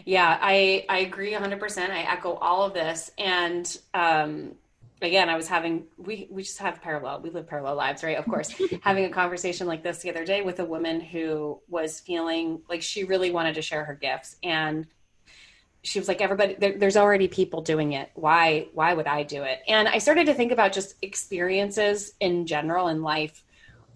[0.05, 1.89] Yeah, I I agree 100%.
[1.89, 3.11] I echo all of this.
[3.17, 4.55] And um,
[5.05, 7.21] again, I was having we we just have parallel.
[7.21, 8.17] We live parallel lives, right?
[8.17, 8.53] Of course.
[8.81, 12.81] having a conversation like this the other day with a woman who was feeling like
[12.81, 14.87] she really wanted to share her gifts and
[15.85, 19.43] she was like everybody there, there's already people doing it why why would i do
[19.43, 23.43] it and i started to think about just experiences in general in life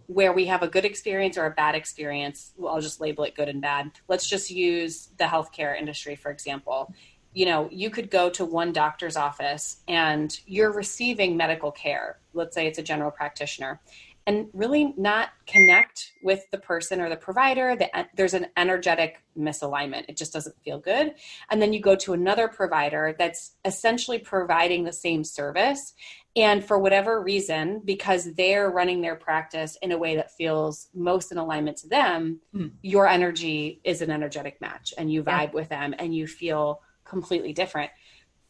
[0.05, 3.35] where we have a good experience or a bad experience well, i'll just label it
[3.35, 6.93] good and bad let's just use the healthcare industry for example
[7.33, 12.19] you know you could go to one doctor's office and you're receiving medical care.
[12.33, 13.81] Let's say it's a general practitioner.
[14.27, 17.75] And really not connect with the person or the provider.
[17.75, 20.05] The, there's an energetic misalignment.
[20.07, 21.15] It just doesn't feel good.
[21.49, 25.95] And then you go to another provider that's essentially providing the same service.
[26.35, 31.31] And for whatever reason because they're running their practice in a way that feels most
[31.31, 32.67] in alignment to them Hmm.
[32.83, 35.47] your energy is an energetic match and you Yeah.
[35.47, 37.91] vibe with them and you feel completely different.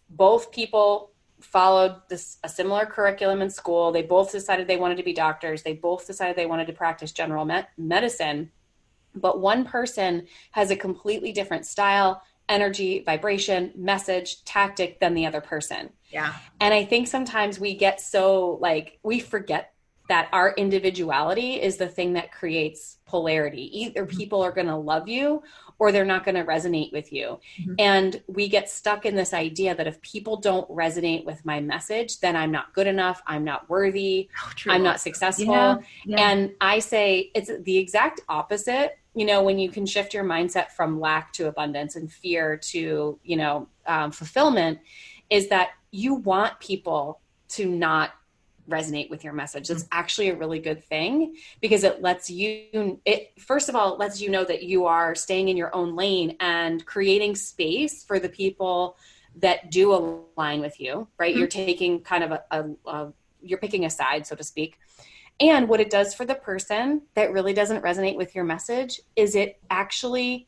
[0.09, 3.91] Both people followed this a similar curriculum in school.
[3.91, 5.63] They both decided they wanted to be doctors.
[5.63, 8.51] They both decided they wanted to practice general me- medicine.
[9.15, 15.39] But one person has a completely different style energy vibration message tactic than the other
[15.39, 15.91] person.
[16.09, 16.33] Yeah.
[16.59, 19.73] And i think sometimes we get so like we forget
[20.09, 23.81] that our individuality is the thing that creates polarity.
[23.81, 24.17] Either mm-hmm.
[24.17, 25.41] people are going to love you
[25.77, 27.39] or they're not going to resonate with you.
[27.61, 27.75] Mm-hmm.
[27.79, 32.19] And we get stuck in this idea that if people don't resonate with my message,
[32.19, 35.45] then I'm not good enough, I'm not worthy, oh, I'm not successful.
[35.45, 35.77] Yeah.
[36.05, 36.19] Yeah.
[36.19, 38.97] And I say it's the exact opposite.
[39.13, 43.19] You know, when you can shift your mindset from lack to abundance and fear to,
[43.23, 44.79] you know, um, fulfillment,
[45.29, 48.11] is that you want people to not
[48.69, 49.99] resonate with your message that's mm-hmm.
[49.99, 54.21] actually a really good thing because it lets you it first of all it lets
[54.21, 58.29] you know that you are staying in your own lane and creating space for the
[58.29, 58.97] people
[59.36, 59.93] that do
[60.38, 61.39] align with you right mm-hmm.
[61.39, 64.77] you're taking kind of a, a, a you're picking a side so to speak
[65.41, 69.36] and what it does for the person that really doesn't resonate with your message is
[69.36, 70.47] it actually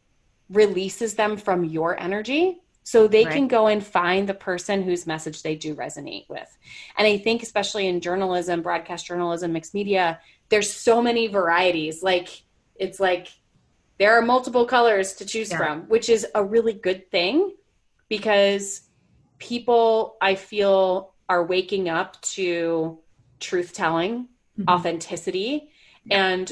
[0.49, 3.33] releases them from your energy so they right.
[3.33, 6.57] can go and find the person whose message they do resonate with.
[6.97, 12.01] And I think, especially in journalism, broadcast journalism, mixed media, there's so many varieties.
[12.01, 12.43] Like,
[12.75, 13.27] it's like
[13.97, 15.57] there are multiple colors to choose yeah.
[15.57, 17.53] from, which is a really good thing
[18.09, 18.81] because
[19.37, 22.99] people, I feel, are waking up to
[23.39, 24.27] truth telling,
[24.59, 24.69] mm-hmm.
[24.69, 25.69] authenticity,
[26.09, 26.51] and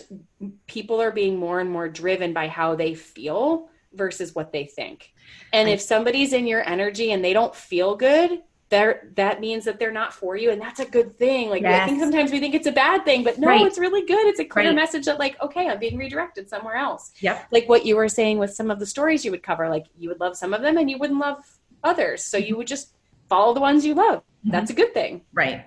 [0.68, 5.14] people are being more and more driven by how they feel versus what they think.
[5.54, 9.80] And if somebody's in your energy and they don't feel good, there that means that
[9.80, 11.82] they're not for you and that's a good thing like yes.
[11.82, 13.66] i think sometimes we think it's a bad thing but no right.
[13.66, 14.76] it's really good it's a clear right.
[14.76, 18.38] message that like okay i'm being redirected somewhere else yep like what you were saying
[18.38, 20.78] with some of the stories you would cover like you would love some of them
[20.78, 21.38] and you wouldn't love
[21.84, 22.94] others so you would just
[23.28, 24.52] follow the ones you love mm-hmm.
[24.52, 25.66] that's a good thing right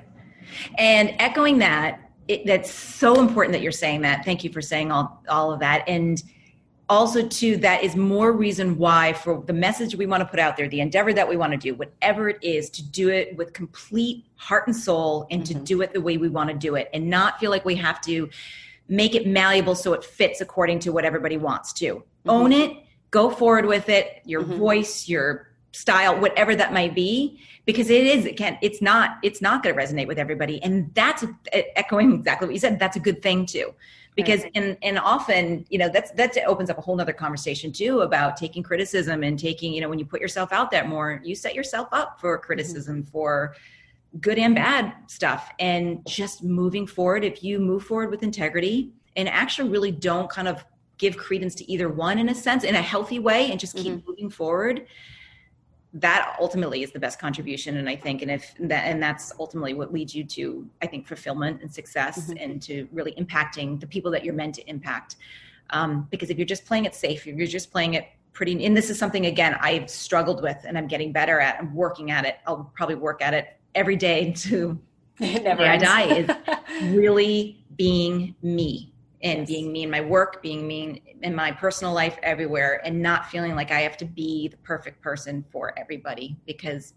[0.78, 4.92] and echoing that it, that's so important that you're saying that thank you for saying
[4.92, 6.22] all all of that and
[6.92, 10.58] also too that is more reason why for the message we want to put out
[10.58, 13.54] there the endeavor that we want to do whatever it is to do it with
[13.54, 15.58] complete heart and soul and mm-hmm.
[15.58, 17.74] to do it the way we want to do it and not feel like we
[17.74, 18.28] have to
[18.88, 22.30] make it malleable so it fits according to what everybody wants to mm-hmm.
[22.30, 22.76] own it
[23.10, 24.58] go forward with it your mm-hmm.
[24.58, 29.40] voice your style whatever that might be because it is it can it's not it's
[29.40, 33.00] not going to resonate with everybody and that's echoing exactly what you said that's a
[33.00, 33.72] good thing too
[34.14, 34.52] because right.
[34.54, 38.36] and and often you know that's that opens up a whole nother conversation too about
[38.36, 41.54] taking criticism and taking you know when you put yourself out there more you set
[41.54, 42.44] yourself up for mm-hmm.
[42.44, 43.10] criticism mm-hmm.
[43.10, 43.54] for
[44.20, 49.28] good and bad stuff and just moving forward if you move forward with integrity and
[49.28, 50.64] actually really don't kind of
[50.98, 53.94] give credence to either one in a sense in a healthy way and just keep
[53.94, 54.08] mm-hmm.
[54.08, 54.86] moving forward
[55.94, 59.74] that ultimately is the best contribution and i think and if that and that's ultimately
[59.74, 62.38] what leads you to i think fulfillment and success mm-hmm.
[62.38, 65.16] and to really impacting the people that you're meant to impact.
[65.70, 68.76] Um, because if you're just playing it safe if you're just playing it pretty and
[68.76, 72.26] this is something again i've struggled with and i'm getting better at i'm working at
[72.26, 74.78] it i'll probably work at it every day to
[75.18, 76.28] never i die is
[76.94, 78.91] really being me
[79.22, 83.30] and being me in my work, being me in my personal life everywhere, and not
[83.30, 86.94] feeling like I have to be the perfect person for everybody because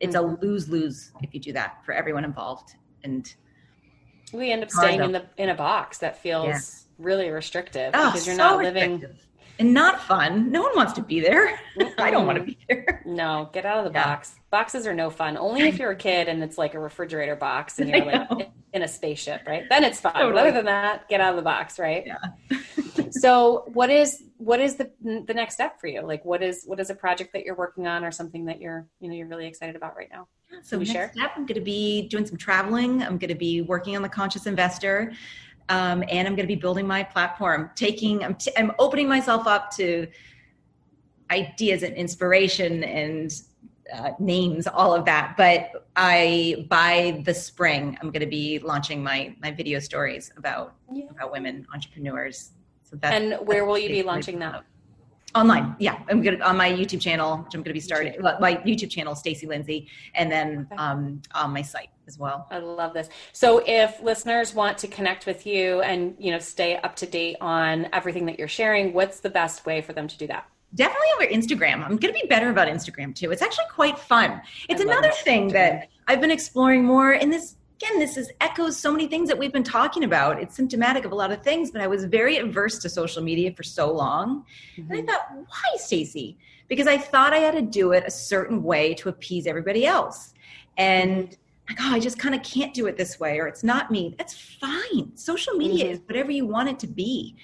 [0.00, 0.34] it's mm-hmm.
[0.34, 2.74] a lose lose if you do that for everyone involved.
[3.04, 3.32] And
[4.32, 6.58] we end up staying in the in a box that feels yeah.
[7.04, 9.04] really restrictive oh, because you're so not living
[9.58, 10.50] and not fun.
[10.50, 11.58] No one wants to be there.
[11.98, 13.02] I don't want to be there.
[13.06, 14.04] No, get out of the yeah.
[14.04, 14.34] box.
[14.52, 15.36] Boxes are no fun.
[15.36, 18.82] Only if you're a kid and it's like a refrigerator box and you're like in
[18.82, 19.64] a spaceship, right?
[19.68, 20.12] Then it's fun.
[20.12, 20.32] Totally.
[20.32, 22.06] But other than that, get out of the box, right?
[22.06, 22.58] Yeah.
[23.10, 26.02] so, what is what is the the next step for you?
[26.02, 28.86] Like, what is what is a project that you're working on, or something that you're
[29.00, 30.28] you know you're really excited about right now?
[30.62, 31.10] So, next share?
[31.12, 33.02] step, I'm going to be doing some traveling.
[33.02, 35.12] I'm going to be working on the conscious investor
[35.68, 37.70] um, and I'm going to be building my platform.
[37.74, 40.06] Taking, I'm, t- I'm opening myself up to
[41.30, 43.32] ideas and inspiration and
[43.92, 45.34] uh, names, all of that.
[45.36, 50.74] But I, by the spring, I'm going to be launching my my video stories about
[50.92, 51.04] yeah.
[51.10, 52.52] about women entrepreneurs.
[52.82, 54.64] So that's, and where will you be launching that?
[55.34, 58.38] Online, yeah, I'm gonna on my YouTube channel, which I'm gonna be starting YouTube.
[58.38, 60.76] my YouTube channel, Stacy Lindsay, and then okay.
[60.76, 62.46] um, on my site as well.
[62.50, 63.08] I love this.
[63.32, 67.36] So, if listeners want to connect with you and you know stay up to date
[67.40, 70.46] on everything that you're sharing, what's the best way for them to do that?
[70.74, 71.84] Definitely over Instagram.
[71.84, 73.30] I'm going to be better about Instagram too.
[73.30, 74.40] It's actually quite fun.
[74.68, 78.92] It's another thing that I've been exploring more, and this again, this is echoes so
[78.92, 80.40] many things that we've been talking about.
[80.40, 83.52] It's symptomatic of a lot of things, but I was very averse to social media
[83.52, 84.44] for so long.
[84.76, 84.80] Mm-hmm.
[84.82, 85.10] And I mm-hmm.
[85.10, 86.38] thought, why, Stacy?
[86.68, 90.32] Because I thought I had to do it a certain way to appease everybody else.
[90.76, 91.36] And
[91.68, 94.14] like, oh, I just kind of can't do it this way, or it's not me.
[94.16, 95.16] That's fine.
[95.16, 95.94] Social media mm-hmm.
[95.94, 97.36] is whatever you want it to be.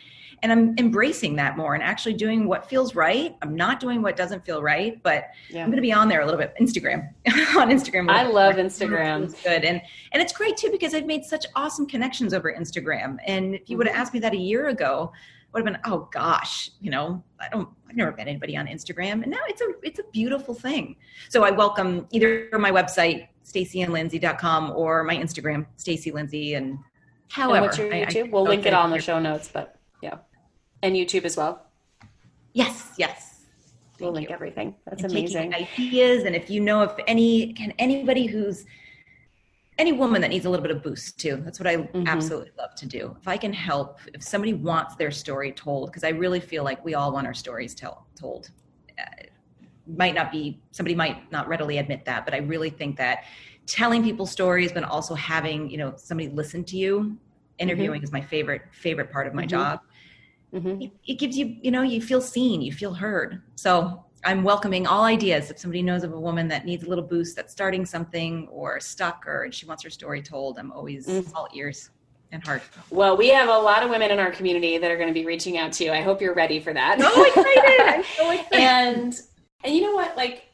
[0.42, 3.36] And i'm embracing that more and actually doing what feels right.
[3.42, 5.62] I'm not doing what doesn't feel right but yeah.
[5.62, 6.54] i'm going to be on there a little bit.
[6.60, 7.08] Instagram.
[7.56, 8.10] On instagram.
[8.10, 9.64] I love instagram It's good.
[9.64, 9.80] And
[10.12, 13.18] and it's great too because i've made such awesome connections over instagram.
[13.26, 14.02] And if you would have mm-hmm.
[14.02, 15.12] asked me that a year ago
[15.52, 19.22] would have been oh gosh you know i don't i've never met anybody on instagram.
[19.22, 20.96] And now it's a it's a beautiful thing.
[21.28, 26.78] So i welcome either my website stacyandlindsay.com or my instagram stacy lindsay and
[27.28, 29.78] however and what's your youtube I, I we'll link it on the show notes but
[30.02, 30.18] yeah
[30.82, 31.66] and youtube as well
[32.52, 33.44] yes yes
[34.00, 34.34] we'll link you.
[34.34, 38.64] everything that's and amazing ideas and if you know if any can anybody who's
[39.78, 41.40] any woman that needs a little bit of boost too.
[41.44, 42.06] That's what I mm-hmm.
[42.06, 43.16] absolutely love to do.
[43.20, 46.84] If I can help, if somebody wants their story told, because I really feel like
[46.84, 48.50] we all want our stories tell, told.
[48.98, 49.04] Uh,
[49.86, 53.24] might not be somebody might not readily admit that, but I really think that
[53.66, 57.16] telling people stories, but also having you know somebody listen to you.
[57.58, 58.04] Interviewing mm-hmm.
[58.04, 59.50] is my favorite favorite part of my mm-hmm.
[59.50, 59.80] job.
[60.54, 60.82] Mm-hmm.
[60.82, 63.42] It, it gives you you know you feel seen, you feel heard.
[63.56, 65.50] So I'm welcoming all ideas.
[65.50, 68.80] If somebody knows of a woman that needs a little boost, that's starting something or
[68.80, 71.30] stuck, or she wants her story told, I'm always mm.
[71.34, 71.90] all ears
[72.32, 72.62] and heart.
[72.90, 75.24] Well, we have a lot of women in our community that are going to be
[75.24, 75.92] reaching out to you.
[75.92, 77.00] I hope you're ready for that.
[77.00, 77.80] So excited!
[77.80, 78.58] I'm so excited.
[78.58, 79.20] and
[79.64, 80.16] and you know what?
[80.16, 80.47] Like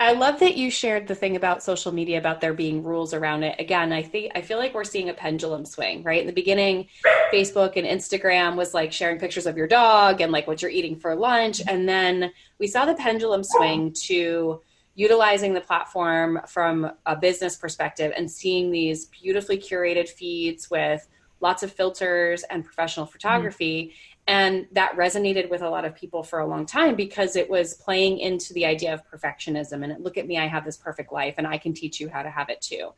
[0.00, 3.42] I love that you shared the thing about social media about there being rules around
[3.42, 3.56] it.
[3.58, 6.20] Again, I think I feel like we're seeing a pendulum swing, right?
[6.20, 6.86] In the beginning,
[7.32, 10.94] Facebook and Instagram was like sharing pictures of your dog and like what you're eating
[10.94, 12.30] for lunch, and then
[12.60, 14.60] we saw the pendulum swing to
[14.94, 21.08] utilizing the platform from a business perspective and seeing these beautifully curated feeds with
[21.40, 26.22] lots of filters and professional photography mm-hmm and that resonated with a lot of people
[26.22, 30.16] for a long time because it was playing into the idea of perfectionism and look
[30.16, 32.48] at me i have this perfect life and i can teach you how to have
[32.48, 32.92] it too.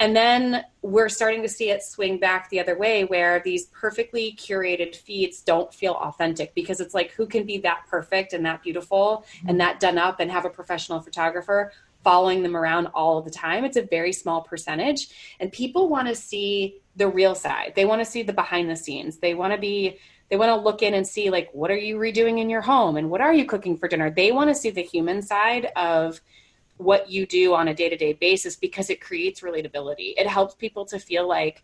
[0.00, 4.36] And then we're starting to see it swing back the other way where these perfectly
[4.36, 8.62] curated feeds don't feel authentic because it's like who can be that perfect and that
[8.62, 11.72] beautiful and that done up and have a professional photographer
[12.02, 13.64] following them around all the time?
[13.64, 15.08] It's a very small percentage.
[15.38, 17.72] And people want to see the real side.
[17.76, 19.18] They want to see the behind the scenes.
[19.18, 19.98] They want to be
[20.34, 22.96] they want to look in and see like what are you redoing in your home
[22.96, 26.20] and what are you cooking for dinner they want to see the human side of
[26.76, 30.98] what you do on a day-to-day basis because it creates relatability it helps people to
[30.98, 31.62] feel like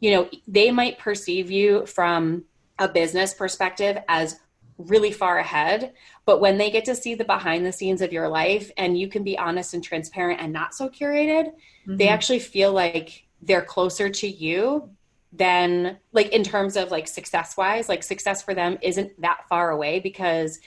[0.00, 2.44] you know they might perceive you from
[2.80, 4.40] a business perspective as
[4.78, 5.92] really far ahead
[6.24, 9.06] but when they get to see the behind the scenes of your life and you
[9.06, 11.52] can be honest and transparent and not so curated
[11.86, 11.98] mm-hmm.
[11.98, 14.90] they actually feel like they're closer to you
[15.32, 19.70] then like in terms of like success wise like success for them isn't that far
[19.70, 20.60] away because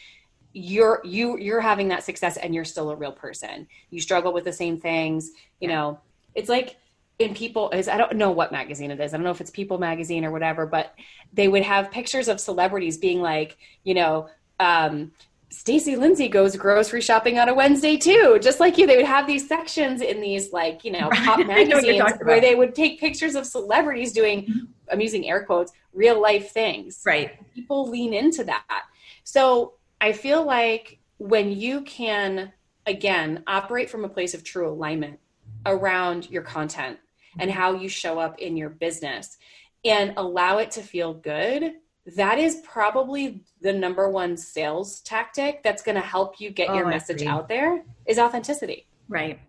[0.54, 3.68] you're you you're having that success and you're still a real person.
[3.90, 6.00] You struggle with the same things you know.
[6.34, 6.78] It's like
[7.18, 9.14] in people is i don't know what magazine it is.
[9.14, 10.96] I don't know if it's people magazine or whatever but
[11.34, 15.12] they would have pictures of celebrities being like you know um
[15.56, 18.38] Stacy Lindsay goes grocery shopping on a Wednesday too.
[18.42, 22.04] Just like you, they would have these sections in these like, you know, pop magazines
[22.24, 24.66] where they would take pictures of celebrities doing mm-hmm.
[24.92, 27.02] I'm using air quotes, real life things.
[27.06, 27.40] Right.
[27.54, 28.84] People lean into that.
[29.24, 32.52] So I feel like when you can
[32.86, 35.20] again operate from a place of true alignment
[35.66, 37.00] around your content
[37.40, 39.38] and how you show up in your business
[39.86, 41.76] and allow it to feel good
[42.16, 46.76] that is probably the number one sales tactic that's going to help you get oh,
[46.76, 48.88] your message out there is authenticity.
[49.08, 49.40] Right.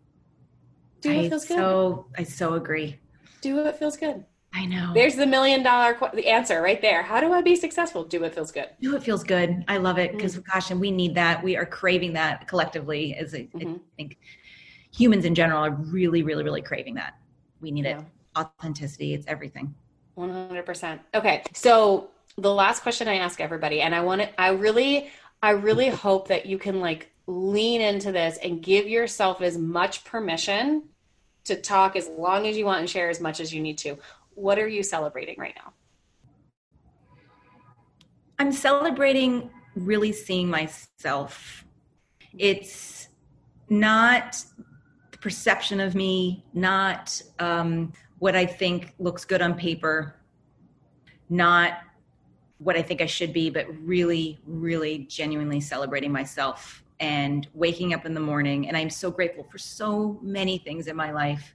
[1.03, 1.57] Do what feels good.
[1.59, 2.99] So I so agree.
[3.43, 4.25] Do what feels good.
[4.55, 4.93] I know.
[4.95, 7.03] There's the million dollar qu- the answer right there.
[7.03, 8.05] How do I be successful?
[8.05, 8.71] Do what feels good.
[8.81, 9.65] Do what feels good.
[9.69, 10.51] I love it because mm-hmm.
[10.51, 11.45] gosh, and we need that.
[11.45, 13.15] We are craving that collectively.
[13.15, 13.75] As I, mm-hmm.
[13.75, 14.19] I, think
[14.95, 17.19] humans in general are really, really, really craving that.
[17.61, 17.99] We need yeah.
[17.99, 18.05] it.
[18.39, 19.13] Authenticity.
[19.13, 19.75] It's everything.
[20.15, 21.03] One hundred percent.
[21.15, 22.09] Okay, so
[22.39, 25.11] the last question I ask everybody, and I want to, I really,
[25.43, 30.05] I really hope that you can like lean into this and give yourself as much
[30.05, 30.85] permission
[31.45, 33.97] to talk as long as you want and share as much as you need to.
[34.35, 35.73] What are you celebrating right now?
[38.39, 41.65] I'm celebrating really seeing myself.
[42.37, 43.09] It's
[43.71, 44.45] not
[45.11, 50.17] the perception of me, not um, what I think looks good on paper,
[51.31, 51.79] not
[52.59, 58.07] what I think I should be, but really, really genuinely celebrating myself and waking up
[58.07, 58.69] in the morning.
[58.69, 61.55] And I'm so grateful for so many things in my life,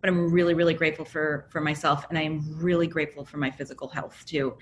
[0.00, 3.50] but I'm really, really grateful for for myself, and I am really grateful for my
[3.50, 4.54] physical health too.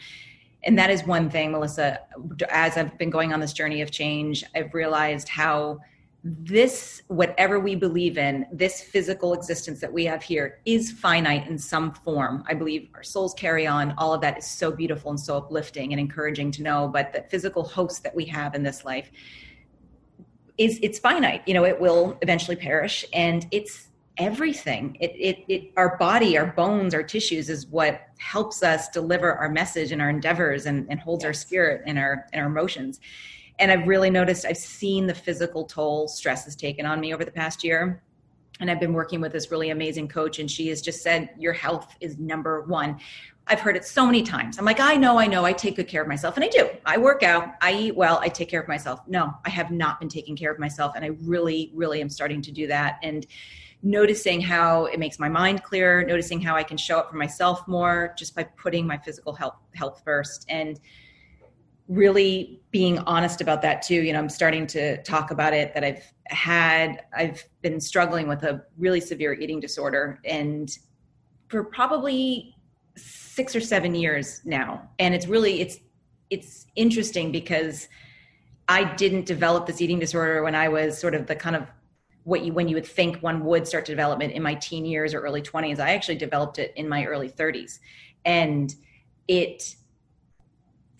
[0.64, 2.00] And that is one thing, Melissa.
[2.48, 5.80] As I've been going on this journey of change, I've realized how
[6.24, 11.58] this whatever we believe in this physical existence that we have here is finite in
[11.58, 12.44] some form.
[12.46, 13.92] I believe our souls carry on.
[13.98, 17.22] All of that is so beautiful and so uplifting and encouraging to know but the
[17.22, 19.10] physical host that we have in this life
[20.58, 21.42] is it's finite.
[21.46, 24.96] You know it will eventually perish and it's everything.
[25.00, 29.48] It, it, it our body our bones our tissues is what helps us deliver our
[29.48, 31.28] message and our endeavors and, and holds yes.
[31.28, 33.00] our spirit and our and our emotions
[33.62, 37.24] and I've really noticed I've seen the physical toll stress has taken on me over
[37.24, 38.02] the past year.
[38.58, 41.52] And I've been working with this really amazing coach, and she has just said, Your
[41.52, 42.98] health is number one.
[43.46, 44.58] I've heard it so many times.
[44.58, 46.36] I'm like, I know, I know, I take good care of myself.
[46.36, 46.70] And I do.
[46.84, 49.00] I work out, I eat well, I take care of myself.
[49.06, 50.92] No, I have not been taking care of myself.
[50.94, 52.98] And I really, really am starting to do that.
[53.02, 53.26] And
[53.82, 57.66] noticing how it makes my mind clearer, noticing how I can show up for myself
[57.66, 60.46] more just by putting my physical health health first.
[60.48, 60.78] And
[61.88, 64.02] really being honest about that too.
[64.02, 68.44] You know i'm starting to talk about it that i've had i've been struggling with
[68.44, 70.78] a really severe eating disorder and
[71.48, 72.54] for probably
[72.96, 74.88] six or seven years now.
[74.98, 75.78] And it's really it's
[76.30, 77.88] it's interesting because
[78.68, 81.66] i didn't develop this eating disorder when i was sort of the kind of
[82.24, 84.84] what you when you would think one would start to develop it in my teen
[84.84, 87.80] years or early 20s i actually developed it in my early 30s
[88.24, 88.76] and
[89.28, 89.76] it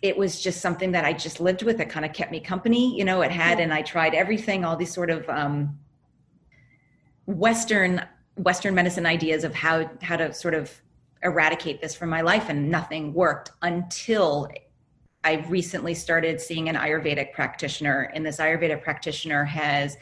[0.02, 1.80] it was just something that I just lived with.
[1.80, 2.96] It kind of kept me company.
[2.98, 5.78] You know, it had, and I tried everything, all these sort of um,
[7.26, 8.04] Western
[8.36, 10.72] Western medicine ideas of how how to sort of
[11.22, 14.48] eradicate this from my life, and nothing worked until
[15.22, 19.96] I recently started seeing an Ayurvedic practitioner, and this Ayurvedic practitioner has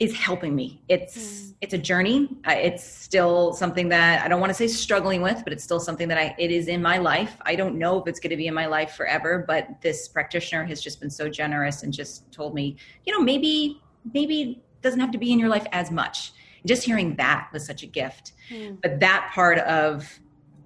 [0.00, 0.82] is helping me.
[0.88, 1.54] It's mm.
[1.60, 2.28] it's a journey.
[2.46, 6.08] It's still something that I don't want to say struggling with, but it's still something
[6.08, 7.36] that I it is in my life.
[7.42, 10.64] I don't know if it's going to be in my life forever, but this practitioner
[10.64, 12.76] has just been so generous and just told me,
[13.06, 13.80] you know, maybe
[14.12, 16.32] maybe doesn't have to be in your life as much.
[16.66, 18.32] Just hearing that was such a gift.
[18.50, 18.80] Mm.
[18.82, 20.20] But that part of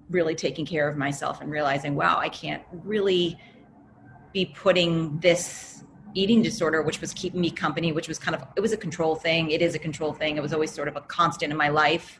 [0.09, 3.37] really taking care of myself and realizing, wow, I can't really
[4.33, 5.78] be putting this
[6.13, 9.15] eating disorder which was keeping me company which was kind of it was a control
[9.15, 9.51] thing.
[9.51, 10.37] It is a control thing.
[10.37, 12.19] It was always sort of a constant in my life.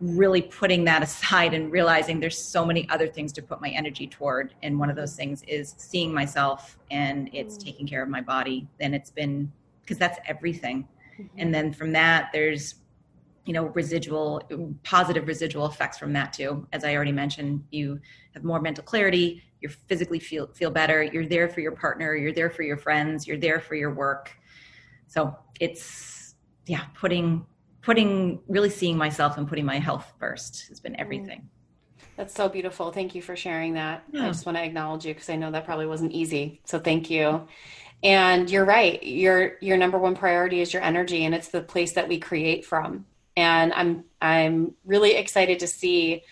[0.00, 4.06] Really putting that aside and realizing there's so many other things to put my energy
[4.06, 4.54] toward.
[4.62, 7.64] And one of those things is seeing myself and it's mm.
[7.64, 8.68] taking care of my body.
[8.80, 9.52] And it's been
[9.82, 10.86] because that's everything.
[11.20, 11.38] Mm-hmm.
[11.38, 12.76] and then from that there's
[13.44, 14.42] you know residual
[14.84, 16.66] positive residual effects from that too.
[16.72, 18.00] As i already mentioned you
[18.34, 21.02] have more mental clarity you physically feel feel better.
[21.02, 22.14] You're there for your partner.
[22.16, 23.26] You're there for your friends.
[23.26, 24.30] You're there for your work.
[25.06, 26.34] So it's
[26.66, 27.46] yeah putting
[27.82, 31.00] putting really seeing myself and putting my health first has been mm.
[31.00, 31.48] everything.
[32.16, 32.92] That's so beautiful.
[32.92, 34.04] Thank you for sharing that.
[34.12, 34.24] Yeah.
[34.24, 36.60] i just want to acknowledge you because i know that probably wasn't easy.
[36.64, 37.46] So thank you.
[38.02, 39.02] And you're right.
[39.02, 42.64] Your your number one priority is your energy and it's the place that we create
[42.64, 43.06] from.
[43.36, 46.22] And i'm i'm really excited to see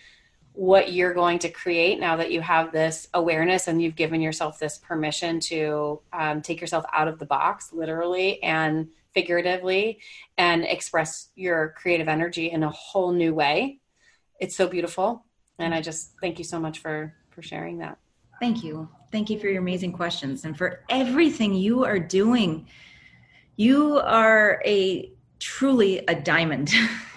[0.53, 4.59] what you're going to create now that you have this awareness and you've given yourself
[4.59, 9.99] this permission to um, take yourself out of the box, literally and figuratively,
[10.37, 13.79] and express your creative energy in a whole new way.
[14.39, 15.25] It's so beautiful,
[15.57, 17.97] and I just thank you so much for for sharing that.
[18.39, 22.67] Thank you, thank you for your amazing questions and for everything you are doing.
[23.55, 26.71] You are a truly a diamond.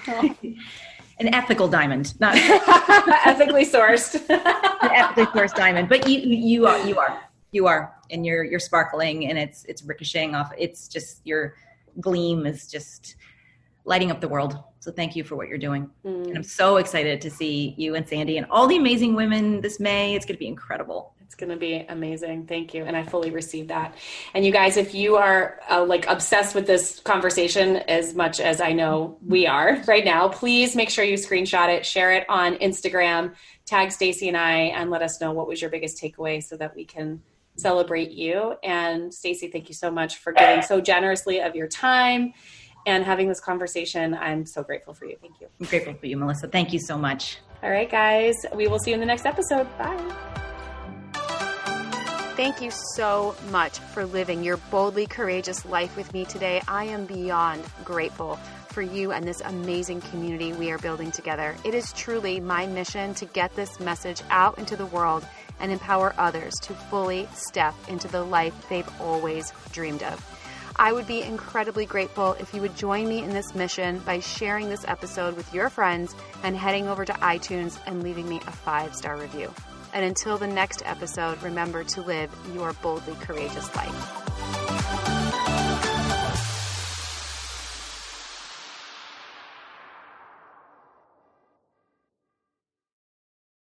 [0.08, 0.34] Oh.
[1.18, 2.34] an ethical diamond, not
[3.26, 4.14] ethically sourced.
[4.30, 7.20] an ethically sourced diamond, but you you are you are
[7.52, 10.52] you are, and you're you're sparkling, and it's it's ricocheting off.
[10.58, 11.54] It's just your
[12.00, 13.16] gleam is just
[13.84, 14.56] lighting up the world.
[14.80, 16.26] So thank you for what you're doing, mm.
[16.26, 19.78] and I'm so excited to see you and Sandy and all the amazing women this
[19.78, 20.14] May.
[20.14, 21.14] It's going to be incredible.
[21.32, 22.44] It's going to be amazing.
[22.44, 22.84] Thank you.
[22.84, 23.94] And I fully receive that.
[24.34, 28.60] And you guys, if you are uh, like obsessed with this conversation as much as
[28.60, 32.56] I know we are right now, please make sure you screenshot it, share it on
[32.56, 33.32] Instagram,
[33.64, 36.76] tag Stacy and I, and let us know what was your biggest takeaway so that
[36.76, 37.22] we can
[37.56, 38.56] celebrate you.
[38.62, 42.34] And Stacy, thank you so much for giving so generously of your time
[42.86, 44.12] and having this conversation.
[44.12, 45.16] I'm so grateful for you.
[45.18, 45.48] Thank you.
[45.58, 46.48] I'm grateful for you, Melissa.
[46.48, 47.38] Thank you so much.
[47.62, 48.34] All right, guys.
[48.54, 49.66] We will see you in the next episode.
[49.78, 50.50] Bye.
[52.42, 56.60] Thank you so much for living your boldly courageous life with me today.
[56.66, 58.34] I am beyond grateful
[58.70, 61.54] for you and this amazing community we are building together.
[61.62, 65.24] It is truly my mission to get this message out into the world
[65.60, 70.20] and empower others to fully step into the life they've always dreamed of.
[70.74, 74.68] I would be incredibly grateful if you would join me in this mission by sharing
[74.68, 76.12] this episode with your friends
[76.42, 79.54] and heading over to iTunes and leaving me a five star review.
[79.92, 85.01] And until the next episode, remember to live your boldly courageous life.